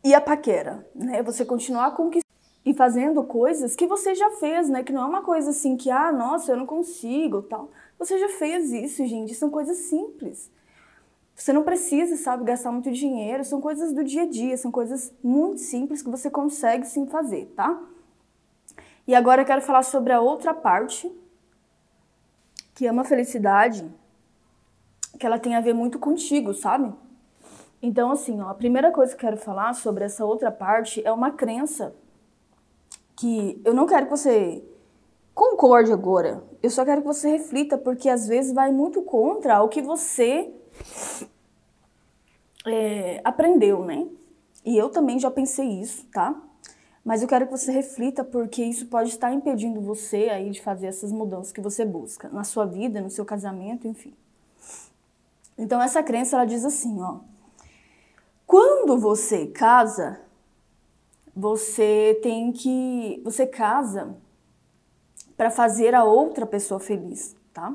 [0.03, 1.23] E a paquera, né?
[1.23, 2.31] Você continuar conquistando
[2.65, 4.83] e fazendo coisas que você já fez, né?
[4.83, 7.71] Que não é uma coisa assim que, ah, nossa, eu não consigo, tal.
[7.99, 9.35] Você já fez isso, gente.
[9.35, 10.51] São coisas simples.
[11.35, 13.45] Você não precisa, sabe, gastar muito dinheiro.
[13.45, 17.47] São coisas do dia a dia, são coisas muito simples que você consegue sim fazer,
[17.57, 17.83] tá?
[19.11, 21.13] E agora eu quero falar sobre a outra parte,
[22.73, 23.85] que é uma felicidade
[25.19, 26.95] que ela tem a ver muito contigo, sabe?
[27.83, 31.11] Então, assim, ó, a primeira coisa que eu quero falar sobre essa outra parte é
[31.11, 31.93] uma crença
[33.17, 34.65] que eu não quero que você
[35.35, 36.45] concorde agora.
[36.63, 40.55] Eu só quero que você reflita, porque às vezes vai muito contra o que você
[42.65, 44.07] é, aprendeu, né?
[44.65, 46.41] E eu também já pensei isso, tá?
[47.05, 50.87] Mas eu quero que você reflita, porque isso pode estar impedindo você aí de fazer
[50.87, 54.15] essas mudanças que você busca na sua vida, no seu casamento, enfim.
[55.57, 57.21] Então essa crença ela diz assim, ó:
[58.47, 60.21] quando você casa,
[61.35, 63.21] você tem que.
[63.25, 64.17] Você casa
[65.37, 67.75] para fazer a outra pessoa feliz, tá?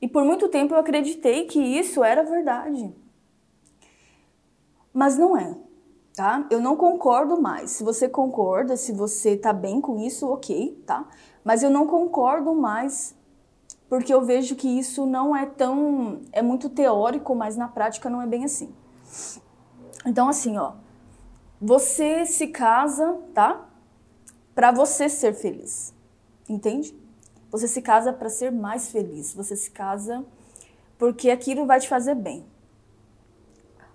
[0.00, 2.94] E por muito tempo eu acreditei que isso era verdade.
[4.92, 5.56] Mas não é,
[6.14, 6.46] tá?
[6.50, 7.70] Eu não concordo mais.
[7.70, 11.06] Se você concorda, se você tá bem com isso, ok, tá?
[11.44, 13.14] Mas eu não concordo mais
[13.90, 16.20] porque eu vejo que isso não é tão.
[16.30, 18.72] é muito teórico, mas na prática não é bem assim.
[20.06, 20.74] Então, assim, ó.
[21.60, 23.68] Você se casa, tá?
[24.54, 25.92] Para você ser feliz.
[26.48, 26.94] Entende?
[27.50, 29.34] Você se casa para ser mais feliz.
[29.34, 30.24] Você se casa
[30.96, 32.46] porque aquilo vai te fazer bem.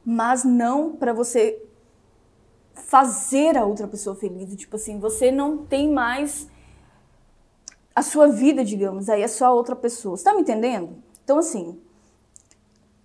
[0.04, 1.65] Mas não para você
[2.76, 4.56] fazer a outra pessoa feliz.
[4.56, 6.48] Tipo assim, você não tem mais
[7.96, 10.18] a sua vida, digamos, aí é só a outra pessoa.
[10.18, 11.02] Você tá me entendendo?
[11.24, 11.80] Então, assim,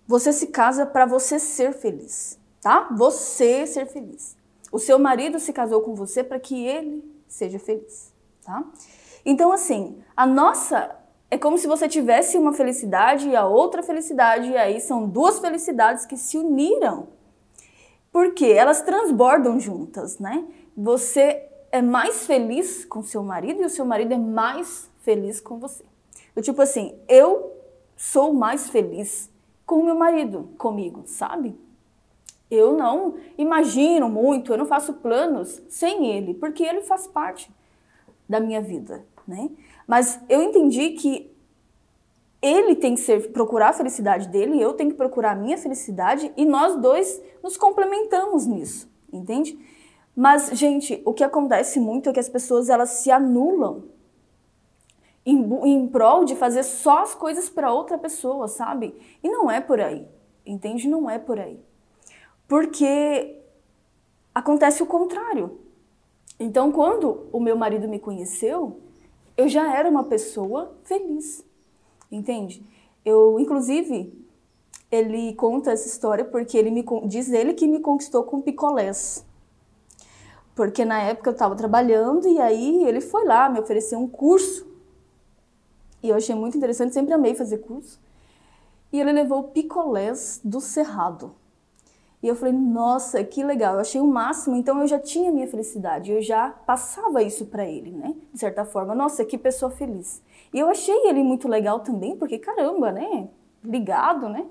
[0.05, 2.89] você se casa para você ser feliz, tá?
[2.97, 4.35] Você ser feliz.
[4.71, 8.63] O seu marido se casou com você para que ele seja feliz, tá?
[9.25, 10.97] Então, assim, a nossa
[11.29, 15.39] é como se você tivesse uma felicidade e a outra felicidade, e aí são duas
[15.39, 17.07] felicidades que se uniram.
[18.11, 20.45] Porque elas transbordam juntas, né?
[20.75, 25.57] Você é mais feliz com seu marido e o seu marido é mais feliz com
[25.57, 25.83] você.
[26.35, 27.51] Do tipo assim, eu
[27.95, 29.29] sou mais feliz
[29.65, 31.57] com o meu marido, comigo, sabe?
[32.49, 37.49] Eu não imagino muito, eu não faço planos sem ele, porque ele faz parte
[38.27, 39.49] da minha vida, né?
[39.87, 41.30] Mas eu entendi que
[42.41, 46.31] ele tem que ser, procurar a felicidade dele, eu tenho que procurar a minha felicidade
[46.35, 49.57] e nós dois nos complementamos nisso, entende?
[50.15, 53.83] Mas, gente, o que acontece muito é que as pessoas elas se anulam
[55.25, 58.95] em, em prol de fazer só as coisas para outra pessoa, sabe?
[59.23, 60.07] E não é por aí,
[60.45, 60.87] entende?
[60.87, 61.59] Não é por aí.
[62.47, 63.39] Porque
[64.33, 65.59] acontece o contrário.
[66.39, 68.81] Então, quando o meu marido me conheceu,
[69.37, 71.45] eu já era uma pessoa feliz,
[72.11, 72.63] entende?
[73.05, 74.13] Eu, inclusive,
[74.91, 79.25] ele conta essa história porque ele me diz ele que me conquistou com picolés.
[80.53, 84.69] Porque na época eu estava trabalhando e aí ele foi lá me oferecer um curso
[86.03, 87.99] e eu achei muito interessante, sempre amei fazer curso.
[88.91, 91.35] E ele levou picolés do Cerrado.
[92.21, 95.47] E eu falei, nossa, que legal, eu achei o máximo, então eu já tinha minha
[95.47, 98.13] felicidade, eu já passava isso para ele, né?
[98.31, 100.21] De certa forma, nossa, que pessoa feliz.
[100.53, 103.27] E eu achei ele muito legal também, porque caramba, né?
[103.63, 104.45] Ligado, né?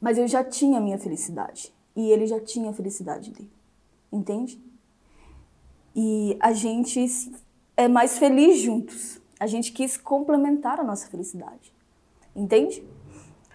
[0.00, 1.72] Mas eu já tinha minha felicidade.
[1.96, 3.50] E ele já tinha a felicidade dele.
[4.12, 4.62] Entende?
[5.96, 7.06] E a gente
[7.76, 9.20] é mais feliz juntos.
[9.40, 11.72] A gente quis complementar a nossa felicidade.
[12.36, 12.86] Entende?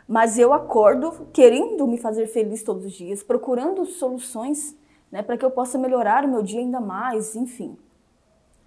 [0.07, 4.75] Mas eu acordo querendo me fazer feliz todos os dias, procurando soluções
[5.13, 7.77] né, para que eu possa melhorar o meu dia ainda mais, enfim.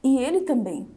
[0.03, 0.89] E ele também.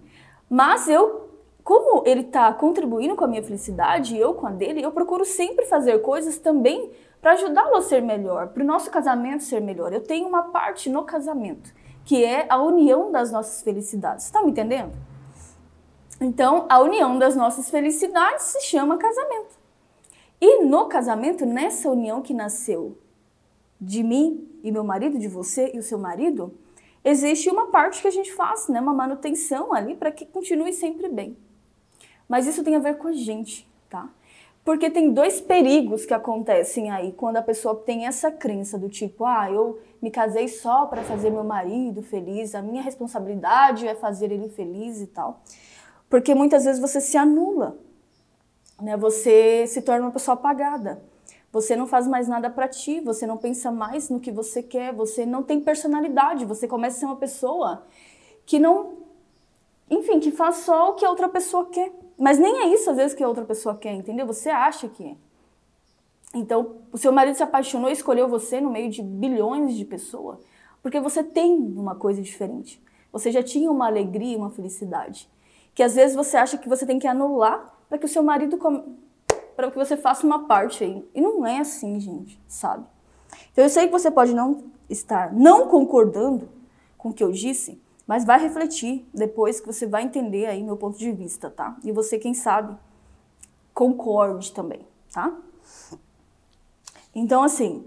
[0.50, 1.30] Mas eu,
[1.64, 5.66] como ele está contribuindo com a minha felicidade, eu com a dele, eu procuro sempre
[5.66, 9.92] fazer coisas também para ajudá-lo a ser melhor, para o nosso casamento ser melhor.
[9.92, 11.74] Eu tenho uma parte no casamento,
[12.06, 14.26] que é a união das nossas felicidades.
[14.26, 14.94] Está me entendendo?
[16.22, 19.59] Então, a união das nossas felicidades se chama casamento.
[20.42, 22.98] E no casamento, nessa união que nasceu
[23.80, 26.54] de mim e meu marido, de você e o seu marido,
[27.04, 31.10] existe uma parte que a gente faz, né, uma manutenção ali para que continue sempre
[31.10, 31.38] bem.
[32.28, 34.10] Mas isso tem a ver com a gente, tá?
[34.64, 39.26] Porque tem dois perigos que acontecem aí quando a pessoa tem essa crença do tipo,
[39.26, 44.32] ah, eu me casei só para fazer meu marido feliz, a minha responsabilidade é fazer
[44.32, 45.42] ele feliz e tal.
[46.10, 47.78] Porque muitas vezes você se anula,
[48.82, 48.98] né?
[48.98, 51.02] Você se torna uma pessoa apagada.
[51.52, 54.94] Você não faz mais nada para ti, você não pensa mais no que você quer,
[54.94, 57.88] você não tem personalidade, você começa a ser uma pessoa
[58.46, 58.98] que não,
[59.90, 61.92] enfim, que faz só o que a outra pessoa quer.
[62.18, 64.28] Mas nem é isso às vezes que a outra pessoa quer, entendeu?
[64.28, 65.16] Você acha que é.
[66.36, 70.38] Então, o seu marido se apaixonou e escolheu você no meio de bilhões de pessoas,
[70.84, 72.80] porque você tem uma coisa diferente.
[73.12, 75.28] Você já tinha uma alegria, uma felicidade
[75.80, 78.58] que às vezes você acha que você tem que anular para que o seu marido
[79.56, 81.06] para que você faça uma parte aí.
[81.14, 82.86] E não é assim, gente, sabe?
[83.52, 86.48] Então eu sei que você pode não estar não concordando
[86.98, 90.78] com o que eu disse, mas vai refletir depois que você vai entender aí meu
[90.78, 91.78] ponto de vista, tá?
[91.84, 92.78] E você, quem sabe,
[93.74, 95.36] concorde também, tá?
[97.14, 97.86] Então, assim,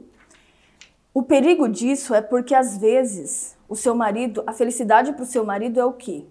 [1.15, 5.45] o perigo disso é porque às vezes o seu marido, a felicidade para o seu
[5.45, 6.27] marido é o quê?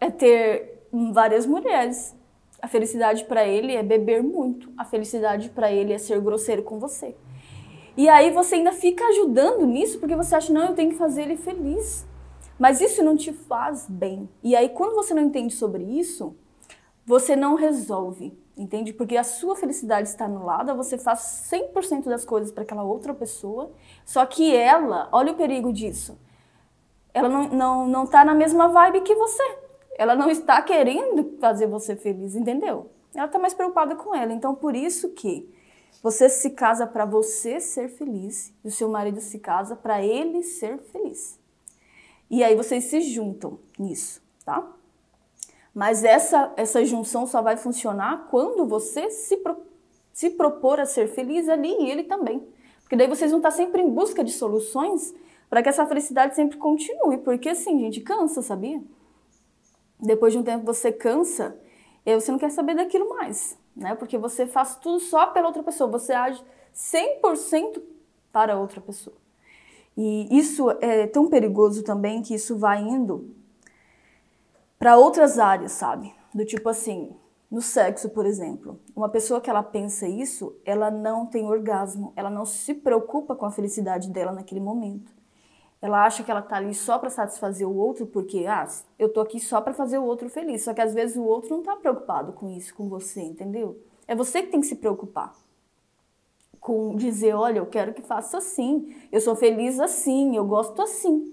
[0.00, 2.14] é ter várias mulheres.
[2.60, 4.72] A felicidade para ele é beber muito.
[4.76, 7.14] A felicidade para ele é ser grosseiro com você.
[7.96, 11.22] E aí você ainda fica ajudando nisso porque você acha, não, eu tenho que fazer
[11.22, 12.06] ele feliz.
[12.58, 14.28] Mas isso não te faz bem.
[14.42, 16.36] E aí quando você não entende sobre isso,
[17.08, 18.92] você não resolve, entende?
[18.92, 23.72] Porque a sua felicidade está anulada, você faz 100% das coisas para aquela outra pessoa,
[24.04, 26.18] só que ela, olha o perigo disso,
[27.14, 29.42] ela não, não, não tá na mesma vibe que você.
[29.98, 32.88] Ela não está querendo fazer você feliz, entendeu?
[33.12, 34.32] Ela está mais preocupada com ela.
[34.32, 35.52] Então, por isso que
[36.00, 40.44] você se casa para você ser feliz e o seu marido se casa para ele
[40.44, 41.36] ser feliz.
[42.30, 44.72] E aí vocês se juntam nisso, tá?
[45.74, 49.56] Mas essa, essa junção só vai funcionar quando você se, pro,
[50.12, 52.46] se propor a ser feliz ali e ele também.
[52.82, 55.12] Porque daí vocês vão estar sempre em busca de soluções
[55.50, 57.18] para que essa felicidade sempre continue.
[57.18, 58.80] Porque assim, gente, cansa, sabia?
[60.00, 61.58] Depois de um tempo você cansa
[62.06, 63.94] e você não quer saber daquilo mais, né?
[63.94, 66.42] Porque você faz tudo só pela outra pessoa, você age
[66.74, 67.82] 100%
[68.32, 69.16] para outra pessoa.
[69.96, 73.34] E isso é tão perigoso também que isso vai indo
[74.78, 76.14] para outras áreas, sabe?
[76.32, 77.16] Do tipo assim,
[77.50, 82.30] no sexo, por exemplo, uma pessoa que ela pensa isso, ela não tem orgasmo, ela
[82.30, 85.17] não se preocupa com a felicidade dela naquele momento.
[85.80, 88.66] Ela acha que ela tá ali só para satisfazer o outro, porque ah,
[88.98, 90.64] eu tô aqui só para fazer o outro feliz.
[90.64, 93.80] Só que às vezes o outro não tá preocupado com isso, com você, entendeu?
[94.06, 95.34] É você que tem que se preocupar
[96.58, 101.32] com dizer, olha, eu quero que faça assim, eu sou feliz assim, eu gosto assim.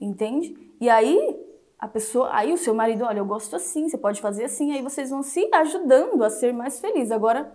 [0.00, 0.56] Entende?
[0.80, 1.36] E aí
[1.78, 4.82] a pessoa, aí o seu marido, olha, eu gosto assim, você pode fazer assim, aí
[4.82, 7.52] vocês vão se ajudando a ser mais felizes, agora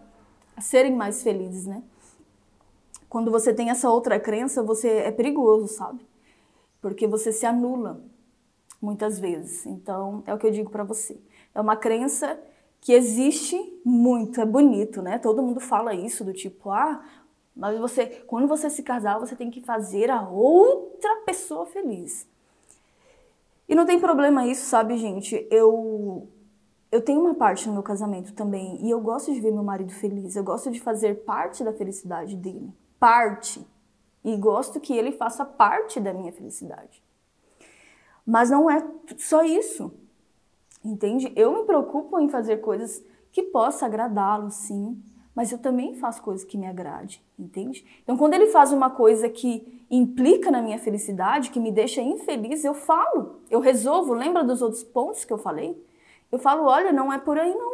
[0.55, 1.81] a serem mais felizes, né?
[3.11, 5.99] Quando você tem essa outra crença, você é perigoso, sabe?
[6.79, 8.01] Porque você se anula
[8.81, 9.65] muitas vezes.
[9.65, 11.19] Então, é o que eu digo para você.
[11.53, 12.39] É uma crença
[12.79, 15.19] que existe muito, é bonito, né?
[15.19, 17.03] Todo mundo fala isso do tipo, ah,
[17.53, 22.25] mas você, quando você se casar, você tem que fazer a outra pessoa feliz.
[23.67, 25.45] E não tem problema isso, sabe, gente?
[25.51, 26.29] Eu
[26.89, 29.91] eu tenho uma parte no meu casamento também e eu gosto de ver meu marido
[29.91, 30.37] feliz.
[30.37, 33.67] Eu gosto de fazer parte da felicidade dele, parte.
[34.23, 37.03] E gosto que ele faça parte da minha felicidade.
[38.23, 38.85] Mas não é
[39.17, 39.91] só isso.
[40.85, 41.33] Entende?
[41.35, 45.01] Eu me preocupo em fazer coisas que possa agradá-lo, sim,
[45.33, 47.85] mas eu também faço coisas que me agrade, entende?
[48.03, 52.63] Então, quando ele faz uma coisa que implica na minha felicidade, que me deixa infeliz,
[52.63, 54.13] eu falo, eu resolvo.
[54.13, 55.81] Lembra dos outros pontos que eu falei?
[56.31, 57.70] Eu falo, olha, não é por aí não?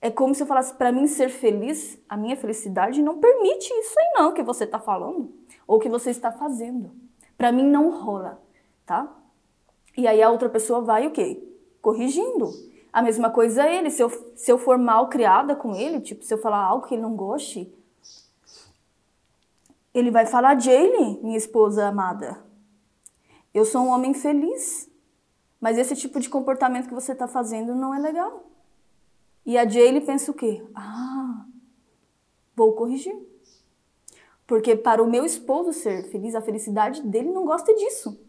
[0.00, 3.98] É como se eu falasse, para mim ser feliz, a minha felicidade não permite isso
[3.98, 5.32] aí não que você está falando
[5.66, 6.92] ou que você está fazendo.
[7.36, 8.40] Para mim não rola,
[8.84, 9.12] tá?
[9.96, 11.42] E aí a outra pessoa vai o quê?
[11.80, 12.50] Corrigindo
[12.96, 13.90] a mesma coisa é ele.
[13.90, 16.94] Se eu, se eu for mal criada com ele, tipo, se eu falar algo que
[16.94, 17.70] ele não goste,
[19.92, 22.42] ele vai falar, Jaylee, minha esposa amada,
[23.52, 24.90] eu sou um homem feliz,
[25.60, 28.46] mas esse tipo de comportamento que você está fazendo não é legal.
[29.46, 30.62] E a Jaylee pensa o quê?
[30.74, 31.46] Ah,
[32.54, 33.16] vou corrigir.
[34.46, 38.20] Porque para o meu esposo ser feliz, a felicidade dele não gosta disso.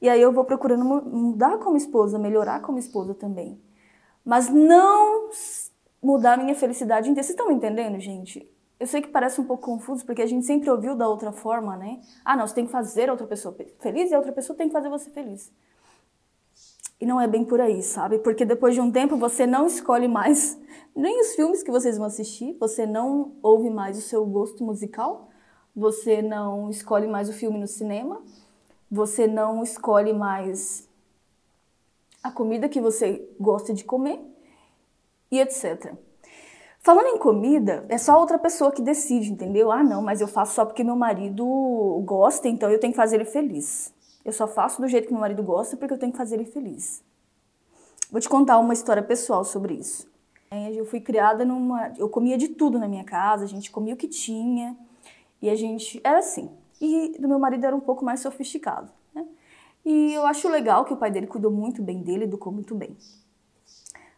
[0.00, 3.60] E aí eu vou procurando mudar como esposa, melhorar como esposa também
[4.28, 5.30] mas não
[6.02, 7.26] mudar a minha felicidade inteira.
[7.26, 8.46] Vocês estão entendendo, gente?
[8.78, 11.78] Eu sei que parece um pouco confuso, porque a gente sempre ouviu da outra forma,
[11.78, 11.98] né?
[12.22, 14.68] Ah, não, você tem que fazer a outra pessoa feliz e a outra pessoa tem
[14.68, 15.50] que fazer você feliz.
[17.00, 18.18] E não é bem por aí, sabe?
[18.18, 20.58] Porque depois de um tempo você não escolhe mais
[20.94, 25.28] nem os filmes que vocês vão assistir, você não ouve mais o seu gosto musical,
[25.74, 28.20] você não escolhe mais o filme no cinema,
[28.90, 30.88] você não escolhe mais
[32.22, 34.20] a comida que você gosta de comer
[35.30, 35.94] e etc.
[36.80, 39.70] Falando em comida, é só outra pessoa que decide, entendeu?
[39.70, 41.44] Ah, não, mas eu faço só porque meu marido
[42.04, 43.92] gosta, então eu tenho que fazer ele feliz.
[44.28, 46.44] Eu só faço do jeito que meu marido gosta porque eu tenho que fazer ele
[46.44, 47.02] feliz.
[48.10, 50.06] Vou te contar uma história pessoal sobre isso.
[50.76, 51.94] Eu fui criada numa.
[51.96, 54.76] Eu comia de tudo na minha casa, a gente comia o que tinha.
[55.40, 55.98] E a gente.
[56.04, 56.50] Era assim.
[56.78, 58.92] E do meu marido era um pouco mais sofisticado.
[59.82, 62.94] E eu acho legal que o pai dele cuidou muito bem dele, educou muito bem.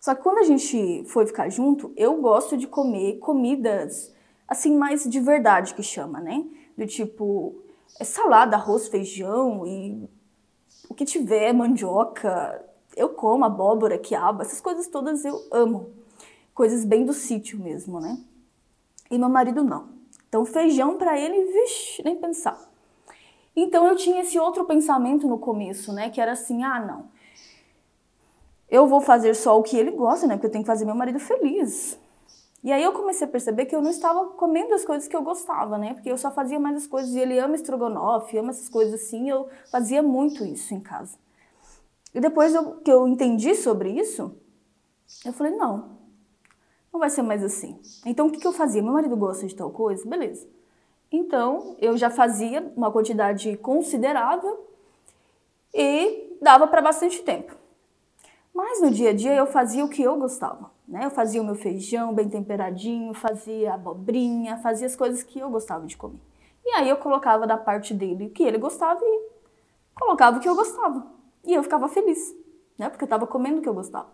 [0.01, 4.13] Só que quando a gente foi ficar junto, eu gosto de comer comidas
[4.49, 6.45] assim mais de verdade que chama, né?
[6.77, 7.55] Do tipo
[7.99, 10.09] é salada, arroz, feijão e
[10.88, 12.64] o que tiver, mandioca,
[12.97, 15.93] eu como abóbora, quiabo, essas coisas todas eu amo.
[16.55, 18.18] Coisas bem do sítio mesmo, né?
[19.11, 19.88] E meu marido não.
[20.28, 22.70] Então feijão para ele, vixe, nem pensar.
[23.55, 26.11] Então eu tinha esse outro pensamento no começo, né?
[26.11, 27.09] Que era assim, ah, não.
[28.68, 30.34] Eu vou fazer só o que ele gosta, né?
[30.34, 31.99] Porque eu tenho que fazer meu marido feliz.
[32.63, 35.23] E aí eu comecei a perceber que eu não estava comendo as coisas que eu
[35.23, 35.95] gostava, né?
[35.95, 37.15] Porque eu só fazia mais as coisas.
[37.15, 39.31] E ele ama estrogonofe, ama essas coisas assim.
[39.31, 41.17] Eu fazia muito isso em casa.
[42.15, 44.37] E depois eu, que eu entendi sobre isso,
[45.25, 45.97] eu falei, não,
[46.93, 47.81] não vai ser mais assim.
[48.05, 48.83] Então o que, que eu fazia?
[48.83, 50.07] Meu marido gosta de tal coisa?
[50.07, 50.47] Beleza.
[51.13, 54.65] Então, eu já fazia uma quantidade considerável
[55.75, 57.55] e dava para bastante tempo.
[58.55, 61.07] Mas no dia a dia eu fazia o que eu gostava, né?
[61.07, 65.86] Eu fazia o meu feijão bem temperadinho, fazia abobrinha, fazia as coisas que eu gostava
[65.86, 66.20] de comer.
[66.66, 69.28] E aí eu colocava da parte dele o que ele gostava e
[69.95, 71.07] colocava o que eu gostava.
[71.45, 72.36] E eu ficava feliz,
[72.76, 72.91] né?
[72.91, 74.09] Porque eu estava comendo o que eu gostava.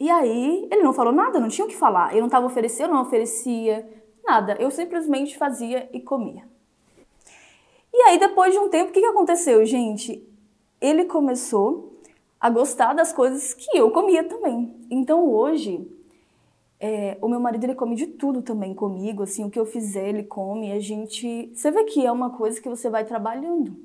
[0.00, 2.12] E aí ele não falou nada, não tinha o que falar.
[2.14, 3.86] Eu não estava oferecendo, não oferecia
[4.28, 6.46] Nada, eu simplesmente fazia e comia.
[7.90, 10.22] E aí, depois de um tempo, o que, que aconteceu, gente?
[10.78, 11.97] Ele começou
[12.40, 14.74] a gostar das coisas que eu comia também.
[14.90, 15.86] Então, hoje,
[16.80, 20.08] é, o meu marido ele come de tudo também comigo, assim, o que eu fizer
[20.08, 20.72] ele come.
[20.72, 23.76] A gente, você vê que é uma coisa que você vai trabalhando.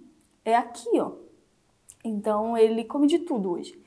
[0.45, 1.11] É aqui, ó.
[2.03, 3.81] Então ele come de tudo hoje.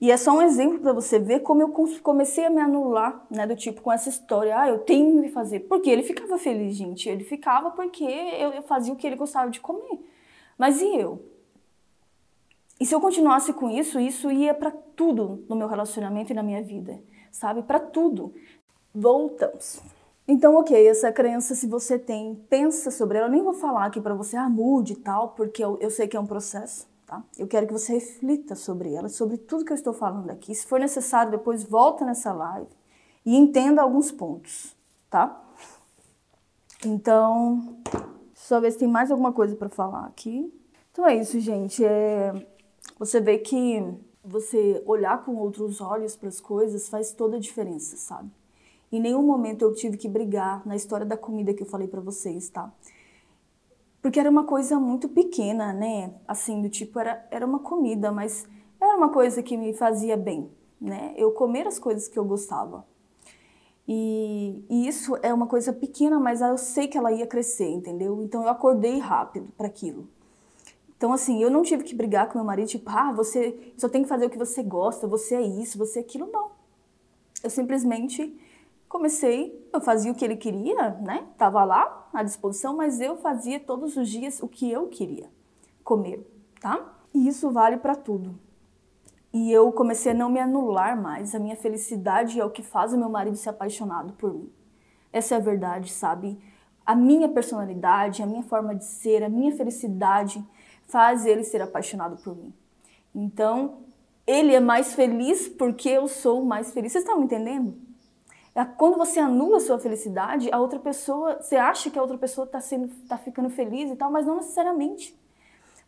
[0.00, 1.72] E é só um exemplo para você ver como eu
[2.02, 5.60] comecei a me anular, né, do tipo com essa história, ah, eu tenho que fazer.
[5.60, 7.08] Porque ele ficava feliz, gente.
[7.08, 9.98] Ele ficava porque eu fazia o que ele gostava de comer.
[10.56, 11.20] Mas e eu?
[12.80, 16.42] E se eu continuasse com isso, isso ia para tudo no meu relacionamento e na
[16.42, 17.00] minha vida,
[17.32, 17.62] sabe?
[17.62, 18.32] Para tudo.
[18.94, 19.80] Voltamos.
[20.26, 23.26] Então, ok, essa crença, se você tem, pensa sobre ela.
[23.26, 26.06] Eu nem vou falar aqui para você, ah, mude e tal, porque eu, eu sei
[26.06, 27.24] que é um processo Tá?
[27.38, 30.54] Eu quero que você reflita sobre ela, sobre tudo que eu estou falando aqui.
[30.54, 32.68] Se for necessário, depois volta nessa live
[33.24, 34.76] e entenda alguns pontos,
[35.08, 35.42] tá?
[36.84, 37.78] Então,
[38.34, 40.52] só ver se tem mais alguma coisa para falar aqui.
[40.92, 41.82] Então é isso, gente.
[41.82, 42.46] É...
[42.98, 43.82] Você vê que
[44.24, 48.30] você olhar com outros olhos para as coisas faz toda a diferença, sabe?
[48.90, 52.00] Em nenhum momento eu tive que brigar na história da comida que eu falei para
[52.00, 52.72] vocês, tá?
[54.02, 56.14] Porque era uma coisa muito pequena, né?
[56.26, 58.46] Assim, do tipo, era, era uma comida, mas
[58.80, 61.14] era uma coisa que me fazia bem, né?
[61.16, 62.84] Eu comer as coisas que eu gostava.
[63.86, 68.22] E, e isso é uma coisa pequena, mas eu sei que ela ia crescer, entendeu?
[68.22, 70.08] Então eu acordei rápido para aquilo.
[70.98, 74.02] Então, assim, eu não tive que brigar com meu marido, tipo, ah, você só tem
[74.02, 76.28] que fazer o que você gosta, você é isso, você é aquilo.
[76.30, 76.50] Não.
[77.42, 78.36] Eu simplesmente
[78.88, 81.24] comecei, eu fazia o que ele queria, né?
[81.38, 85.30] Tava lá à disposição, mas eu fazia todos os dias o que eu queria
[85.84, 86.26] comer,
[86.60, 86.92] tá?
[87.14, 88.36] E isso vale para tudo.
[89.32, 91.32] E eu comecei a não me anular mais.
[91.32, 94.50] A minha felicidade é o que faz o meu marido ser apaixonado por mim.
[95.12, 96.36] Essa é a verdade, sabe?
[96.84, 100.44] A minha personalidade, a minha forma de ser, a minha felicidade
[100.88, 102.52] faz ele ser apaixonado por mim.
[103.14, 103.78] Então,
[104.26, 106.92] ele é mais feliz porque eu sou mais feliz.
[106.92, 107.76] Vocês estão me entendendo?
[108.54, 112.18] É quando você anula a sua felicidade, a outra pessoa, você acha que a outra
[112.18, 115.16] pessoa está sendo, tá ficando feliz e tal, mas não necessariamente.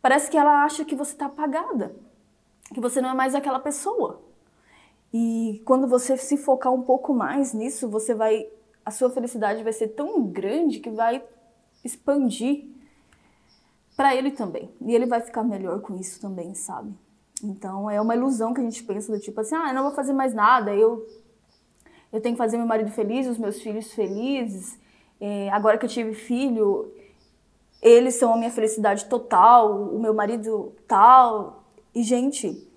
[0.01, 1.95] Parece que ela acha que você está apagada,
[2.73, 4.21] que você não é mais aquela pessoa.
[5.13, 8.47] E quando você se focar um pouco mais nisso, você vai,
[8.85, 11.21] a sua felicidade vai ser tão grande que vai
[11.83, 12.65] expandir
[14.01, 14.67] para ele também.
[14.81, 16.91] E ele vai ficar melhor com isso também, sabe?
[17.43, 19.91] Então é uma ilusão que a gente pensa do tipo assim, ah, eu não vou
[19.91, 21.05] fazer mais nada, eu
[22.11, 24.79] eu tenho que fazer meu marido feliz, os meus filhos felizes.
[25.19, 26.91] É, agora que eu tive filho,
[27.79, 31.63] eles são a minha felicidade total, o meu marido tal.
[31.93, 32.67] E, gente,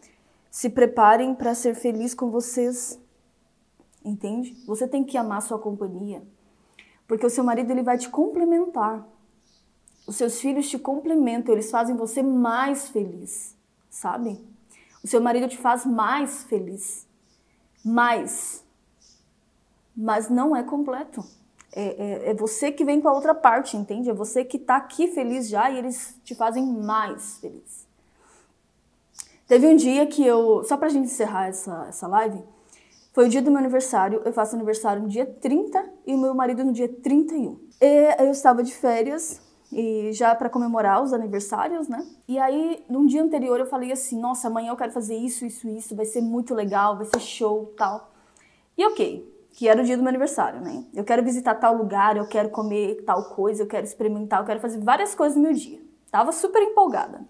[0.50, 3.00] se preparem para ser feliz com vocês.
[4.04, 4.54] Entende?
[4.66, 6.22] Você tem que amar sua companhia.
[7.08, 9.13] Porque o seu marido ele vai te complementar.
[10.06, 13.56] Os seus filhos te complementam, eles fazem você mais feliz,
[13.88, 14.38] sabe?
[15.02, 17.06] O seu marido te faz mais feliz.
[17.84, 18.64] Mais
[19.96, 21.24] mas não é completo.
[21.72, 24.10] É, é, é, você que vem com a outra parte, entende?
[24.10, 27.86] É você que está aqui feliz já e eles te fazem mais feliz.
[29.46, 32.42] Teve um dia que eu, só pra gente encerrar essa, essa live,
[33.12, 34.22] foi o dia do meu aniversário.
[34.24, 37.58] Eu faço aniversário no dia 30 e o meu marido no dia 31.
[37.80, 39.40] E eu estava de férias
[39.72, 42.06] e já para comemorar os aniversários, né?
[42.28, 45.68] E aí, num dia anterior eu falei assim: "Nossa, amanhã eu quero fazer isso, isso,
[45.68, 48.12] isso, vai ser muito legal, vai ser show, tal".
[48.76, 50.84] E OK, que era o dia do meu aniversário, né?
[50.92, 54.60] Eu quero visitar tal lugar, eu quero comer tal coisa, eu quero experimentar, eu quero
[54.60, 55.80] fazer várias coisas no meu dia.
[56.10, 57.24] Tava super empolgada.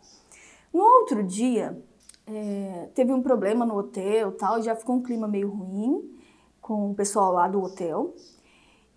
[0.73, 1.79] No outro dia,
[2.27, 6.11] é, teve um problema no hotel tal, já ficou um clima meio ruim
[6.61, 8.15] com o pessoal lá do hotel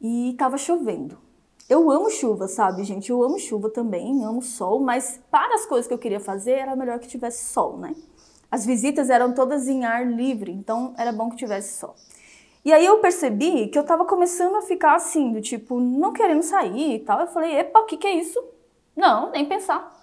[0.02, 1.27] e tava chovendo.
[1.70, 3.10] Eu amo chuva, sabe, gente?
[3.10, 6.76] Eu amo chuva também, amo sol, mas para as coisas que eu queria fazer era
[6.78, 7.94] melhor que tivesse sol, né?
[8.50, 11.94] As visitas eram todas em ar livre, então era bom que tivesse sol.
[12.64, 16.42] E aí eu percebi que eu tava começando a ficar assim, do tipo, não querendo
[16.42, 17.20] sair e tal.
[17.20, 18.42] Eu falei, epa, o que, que é isso?
[18.96, 19.94] Não, nem pensar.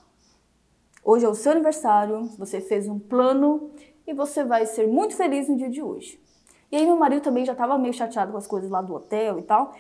[1.03, 3.71] Hoje é o seu aniversário, você fez um plano
[4.07, 6.21] e você vai ser muito feliz no dia de hoje.
[6.71, 9.39] E aí meu marido também já estava meio chateado com as coisas lá do hotel
[9.39, 9.75] e tal.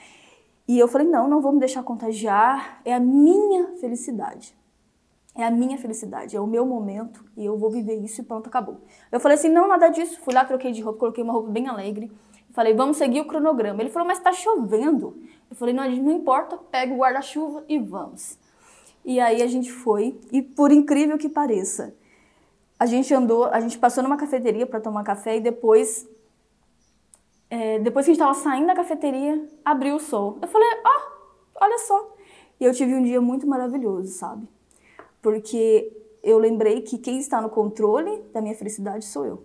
[0.67, 4.57] E eu falei, não, não vou me deixar contagiar, é a minha felicidade.
[5.37, 8.47] É a minha felicidade, é o meu momento e eu vou viver isso e pronto,
[8.47, 8.81] acabou.
[9.11, 10.21] Eu falei assim, não, nada disso.
[10.21, 12.11] Fui lá, troquei de roupa, coloquei uma roupa bem alegre.
[12.53, 13.83] Falei, vamos seguir o cronograma.
[13.83, 15.19] Ele falou, mas está chovendo.
[15.51, 18.39] Eu falei, não, não importa, pega o guarda-chuva e vamos.
[19.05, 21.95] E aí a gente foi, e por incrível que pareça,
[22.79, 26.09] a gente andou, a gente passou numa cafeteria para tomar café e depois
[27.55, 30.39] É, depois que a gente estava saindo da cafeteria, abriu o sol.
[30.43, 32.17] Eu falei, ó, oh, olha só.
[32.59, 34.49] E eu tive um dia muito maravilhoso, sabe?
[35.23, 39.45] Porque eu lembrei que quem está no controle da minha felicidade sou eu.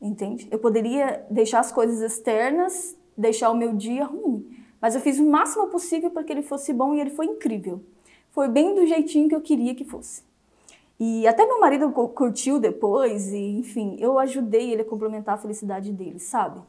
[0.00, 0.46] Entende?
[0.48, 5.28] Eu poderia deixar as coisas externas, deixar o meu dia ruim, mas eu fiz o
[5.28, 7.82] máximo possível para que ele fosse bom e ele foi incrível.
[8.30, 10.22] Foi bem do jeitinho que eu queria que fosse.
[11.00, 15.90] E até meu marido curtiu depois, e enfim, eu ajudei ele a complementar a felicidade
[15.90, 16.60] dele, sabe?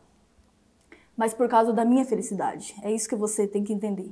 [1.15, 2.75] Mas por causa da minha felicidade.
[2.81, 4.11] É isso que você tem que entender.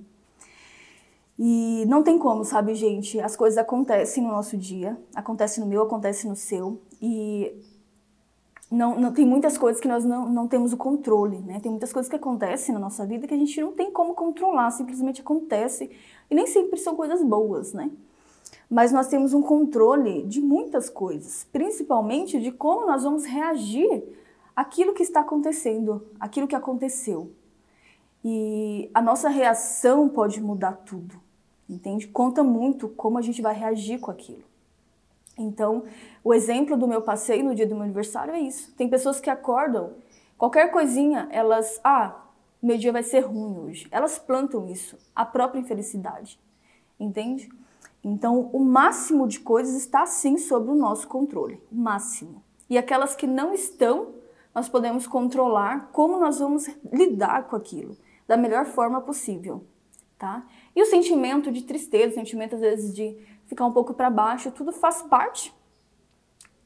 [1.38, 3.20] E não tem como, sabe, gente?
[3.20, 7.52] As coisas acontecem no nosso dia, acontece no meu, acontece no seu, e
[8.70, 11.60] não, não tem muitas coisas que nós não, não temos o controle, né?
[11.60, 14.72] Tem muitas coisas que acontecem na nossa vida que a gente não tem como controlar,
[14.72, 15.92] simplesmente acontece,
[16.30, 17.92] e nem sempre são coisas boas, né?
[18.70, 24.04] Mas nós temos um controle de muitas coisas, principalmente de como nós vamos reagir
[24.56, 27.32] àquilo que está acontecendo, aquilo que aconteceu.
[28.24, 31.24] E a nossa reação pode mudar tudo
[31.70, 32.08] entende?
[32.08, 34.44] Conta muito como a gente vai reagir com aquilo.
[35.38, 35.84] Então,
[36.24, 38.72] o exemplo do meu passeio no dia do meu aniversário é isso.
[38.76, 39.94] Tem pessoas que acordam,
[40.38, 42.24] qualquer coisinha, elas, ah,
[42.62, 43.88] meu dia vai ser ruim hoje.
[43.90, 46.40] Elas plantam isso, a própria infelicidade,
[47.00, 47.50] entende?
[48.04, 52.44] Então, o máximo de coisas está sim sob o nosso controle, o máximo.
[52.70, 54.10] E aquelas que não estão,
[54.54, 57.98] nós podemos controlar como nós vamos lidar com aquilo
[58.28, 59.64] da melhor forma possível,
[60.18, 60.46] tá?
[60.76, 64.52] E o sentimento de tristeza, o sentimento às vezes de ficar um pouco para baixo,
[64.52, 65.54] tudo faz parte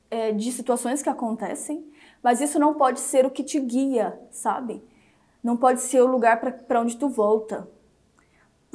[0.10, 1.86] é, de situações que acontecem,
[2.22, 4.84] mas isso não pode ser o que te guia, sabe?
[5.44, 7.68] Não pode ser o lugar para onde tu volta.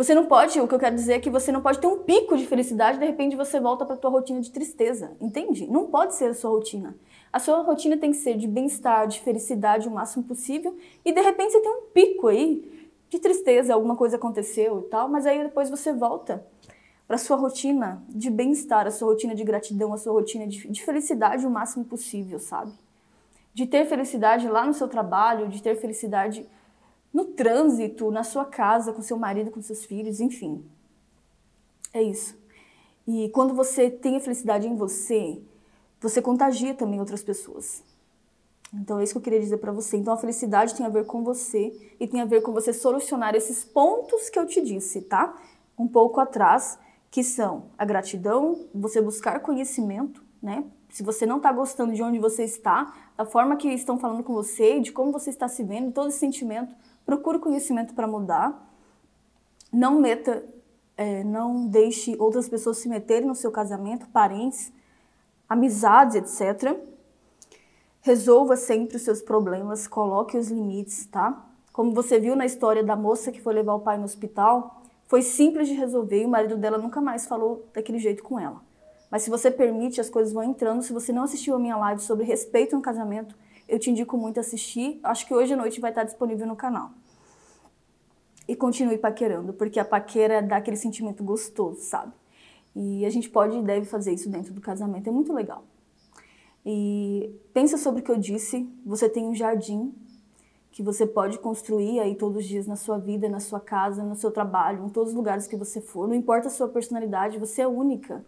[0.03, 2.01] Você não pode, o que eu quero dizer é que você não pode ter um
[2.01, 5.65] pico de felicidade de repente você volta para tua rotina de tristeza, entende?
[5.71, 6.97] Não pode ser a sua rotina.
[7.33, 11.21] A sua rotina tem que ser de bem-estar, de felicidade o máximo possível e de
[11.21, 15.41] repente você tem um pico aí de tristeza, alguma coisa aconteceu e tal, mas aí
[15.41, 16.45] depois você volta
[17.07, 20.85] para sua rotina de bem-estar, a sua rotina de gratidão, a sua rotina de, de
[20.85, 22.73] felicidade o máximo possível, sabe?
[23.55, 26.45] De ter felicidade lá no seu trabalho, de ter felicidade
[27.13, 30.65] no trânsito, na sua casa, com seu marido, com seus filhos, enfim.
[31.93, 32.37] É isso.
[33.07, 35.43] E quando você tem a felicidade em você,
[36.01, 37.83] você contagia também outras pessoas.
[38.73, 39.97] Então é isso que eu queria dizer para você.
[39.97, 43.35] Então a felicidade tem a ver com você e tem a ver com você solucionar
[43.35, 45.37] esses pontos que eu te disse, tá?
[45.79, 46.79] Um pouco atrás,
[47.11, 50.65] que são a gratidão, você buscar conhecimento, né?
[50.89, 54.33] Se você não está gostando de onde você está, da forma que estão falando com
[54.33, 56.75] você, de como você está se vendo, todo esse sentimento,
[57.05, 58.71] procure conhecimento para mudar.
[59.73, 60.45] Não meta,
[60.97, 64.73] é, não deixe outras pessoas se meterem no seu casamento, parentes,
[65.49, 66.93] amizades, etc
[68.05, 71.47] Resolva sempre os seus problemas, coloque os limites, tá?
[71.73, 75.23] Como você viu na história da moça que foi levar o pai no hospital, foi
[75.23, 78.61] simples de resolver e o marido dela nunca mais falou daquele jeito com ela.
[79.09, 80.83] Mas se você permite, as coisas vão entrando.
[80.83, 83.37] Se você não assistiu a minha live sobre respeito no casamento,
[83.73, 85.01] eu te indico muito assistir.
[85.03, 86.91] Acho que hoje à noite vai estar disponível no canal.
[88.47, 92.13] E continue paquerando, porque a paquera dá aquele sentimento gostoso, sabe?
[92.77, 95.65] E a gente pode e deve fazer isso dentro do casamento, é muito legal.
[96.67, 98.69] E pensa sobre o que eu disse.
[98.85, 99.95] Você tem um jardim
[100.71, 104.17] que você pode construir aí todos os dias na sua vida, na sua casa, no
[104.17, 106.07] seu trabalho, em todos os lugares que você for.
[106.07, 108.23] Não importa a sua personalidade, você é única.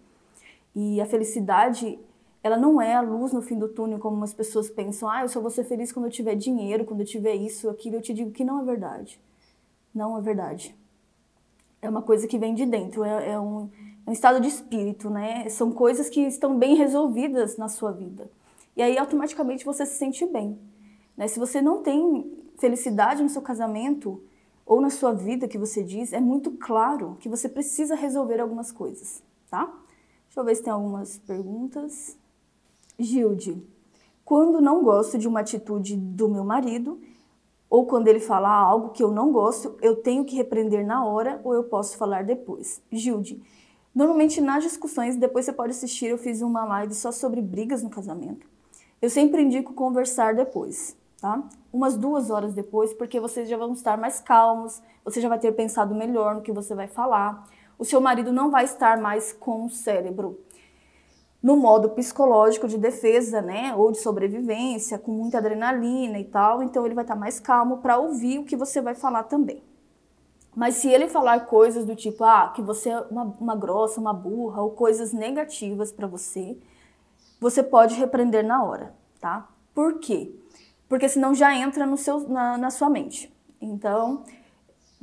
[0.74, 1.98] E a felicidade,
[2.44, 5.10] ela não é a luz no fim do túnel, como as pessoas pensam.
[5.10, 7.96] Ah, eu só vou ser feliz quando eu tiver dinheiro, quando eu tiver isso, aquilo.
[7.96, 9.20] Eu te digo que não é verdade.
[9.92, 10.76] Não é verdade.
[11.82, 13.02] É uma coisa que vem de dentro.
[13.02, 13.68] É, é um
[14.06, 15.48] um estado de espírito, né?
[15.48, 18.30] São coisas que estão bem resolvidas na sua vida.
[18.76, 20.58] E aí automaticamente você se sente bem.
[21.16, 21.28] Né?
[21.28, 24.22] Se você não tem felicidade no seu casamento
[24.66, 28.72] ou na sua vida que você diz, é muito claro que você precisa resolver algumas
[28.72, 29.66] coisas, tá?
[30.26, 32.16] Deixa eu ver se tem algumas perguntas.
[32.98, 33.62] Gilde,
[34.24, 37.00] quando não gosto de uma atitude do meu marido,
[37.68, 41.40] ou quando ele falar algo que eu não gosto, eu tenho que repreender na hora
[41.42, 42.80] ou eu posso falar depois.
[42.90, 43.42] Gilde,
[43.94, 47.88] Normalmente nas discussões, depois você pode assistir, eu fiz uma live só sobre brigas no
[47.88, 48.44] casamento.
[49.00, 51.40] Eu sempre indico conversar depois, tá?
[51.72, 55.52] Umas duas horas depois, porque vocês já vão estar mais calmos, você já vai ter
[55.52, 57.48] pensado melhor no que você vai falar.
[57.78, 60.40] O seu marido não vai estar mais com o cérebro
[61.44, 66.86] no modo psicológico de defesa, né, ou de sobrevivência, com muita adrenalina e tal, então
[66.86, 69.62] ele vai estar mais calmo para ouvir o que você vai falar também.
[70.56, 74.14] Mas se ele falar coisas do tipo, ah, que você é uma, uma grossa, uma
[74.14, 76.56] burra, ou coisas negativas para você,
[77.38, 79.46] você pode repreender na hora, tá?
[79.74, 80.32] Por quê?
[80.88, 83.32] porque senão já entra no seu, na, na sua mente.
[83.60, 84.22] Então,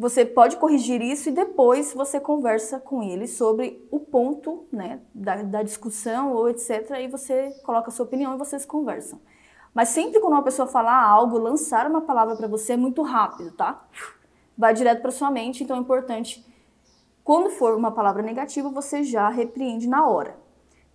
[0.01, 5.43] você pode corrigir isso e depois você conversa com ele sobre o ponto né, da,
[5.43, 6.89] da discussão ou etc.
[7.01, 9.21] E você coloca a sua opinião e vocês conversam.
[9.75, 13.51] Mas sempre quando uma pessoa falar algo, lançar uma palavra para você é muito rápido,
[13.51, 13.87] tá?
[14.57, 16.43] Vai direto para sua mente, então é importante
[17.23, 20.35] quando for uma palavra negativa, você já repreende na hora.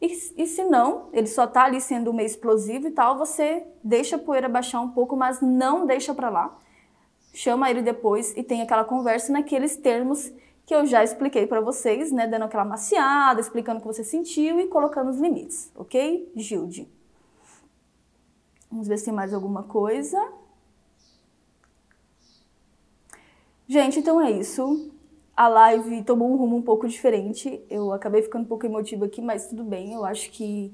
[0.03, 4.17] E, e se não, ele só tá ali sendo meio explosivo e tal, você deixa
[4.17, 6.59] a poeira baixar um pouco, mas não deixa para lá.
[7.37, 10.32] Chama ele depois e tem aquela conversa naqueles termos
[10.64, 14.59] que eu já expliquei para vocês, né, dando aquela maciada, explicando o que você sentiu
[14.59, 16.32] e colocando os limites, ok?
[16.34, 16.89] Gilde.
[18.70, 20.18] Vamos ver se tem mais alguma coisa.
[23.68, 24.91] Gente, então é isso.
[25.37, 27.62] A live tomou um rumo um pouco diferente.
[27.68, 29.93] Eu acabei ficando um pouco emotiva aqui, mas tudo bem.
[29.93, 30.72] Eu acho que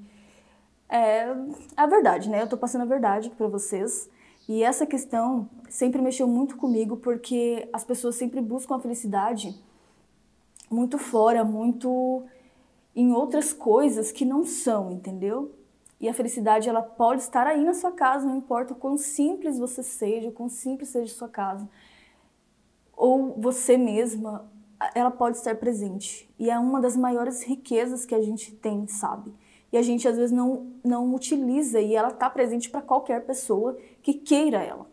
[0.88, 1.26] é
[1.76, 2.40] a verdade, né?
[2.40, 4.08] Eu tô passando a verdade para vocês.
[4.52, 9.58] E essa questão sempre mexeu muito comigo porque as pessoas sempre buscam a felicidade
[10.70, 12.22] muito fora, muito
[12.94, 15.54] em outras coisas que não são, entendeu?
[15.98, 19.58] E a felicidade ela pode estar aí na sua casa, não importa o quão simples
[19.58, 21.66] você seja, o quão simples seja a sua casa,
[22.94, 24.52] ou você mesma,
[24.94, 26.30] ela pode estar presente.
[26.38, 29.32] E é uma das maiores riquezas que a gente tem, sabe?
[29.72, 33.78] E a gente às vezes não, não utiliza e ela está presente para qualquer pessoa
[34.02, 34.86] que queira ela.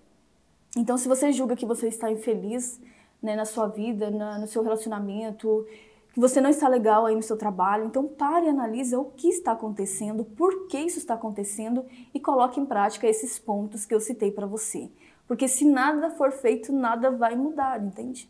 [0.77, 2.79] Então, se você julga que você está infeliz
[3.21, 5.65] né, na sua vida, na, no seu relacionamento,
[6.13, 9.27] que você não está legal aí no seu trabalho, então pare e analise o que
[9.29, 13.99] está acontecendo, por que isso está acontecendo e coloque em prática esses pontos que eu
[13.99, 14.89] citei para você.
[15.27, 18.29] Porque se nada for feito, nada vai mudar, entende?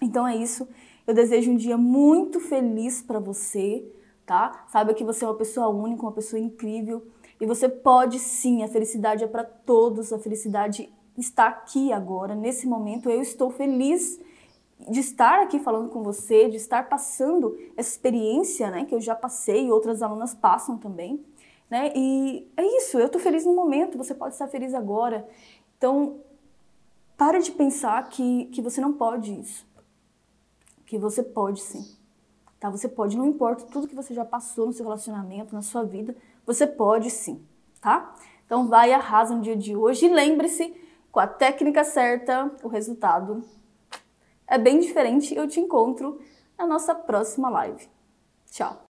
[0.00, 0.68] Então é isso.
[1.06, 3.84] Eu desejo um dia muito feliz para você,
[4.24, 4.64] tá?
[4.68, 7.06] Saiba que você é uma pessoa única, uma pessoa incrível
[7.40, 12.66] e você pode sim, a felicidade é para todos, a felicidade está aqui agora, nesse
[12.66, 13.08] momento.
[13.08, 14.20] Eu estou feliz
[14.90, 19.14] de estar aqui falando com você, de estar passando essa experiência, né, que eu já
[19.14, 21.24] passei e outras alunas passam também,
[21.68, 21.92] né?
[21.94, 25.28] E é isso, eu tô feliz no momento, você pode estar feliz agora.
[25.76, 26.20] Então,
[27.16, 29.66] pare de pensar que, que você não pode isso.
[30.86, 31.84] Que você pode sim.
[32.58, 32.70] Tá?
[32.70, 36.16] Você pode, não importa tudo que você já passou no seu relacionamento, na sua vida,
[36.48, 37.46] você pode sim,
[37.78, 38.14] tá?
[38.46, 40.74] Então vai arrasa no dia de hoje e lembre-se,
[41.12, 43.44] com a técnica certa, o resultado
[44.46, 45.34] é bem diferente.
[45.34, 46.18] Eu te encontro
[46.56, 47.86] na nossa próxima live.
[48.50, 48.87] Tchau!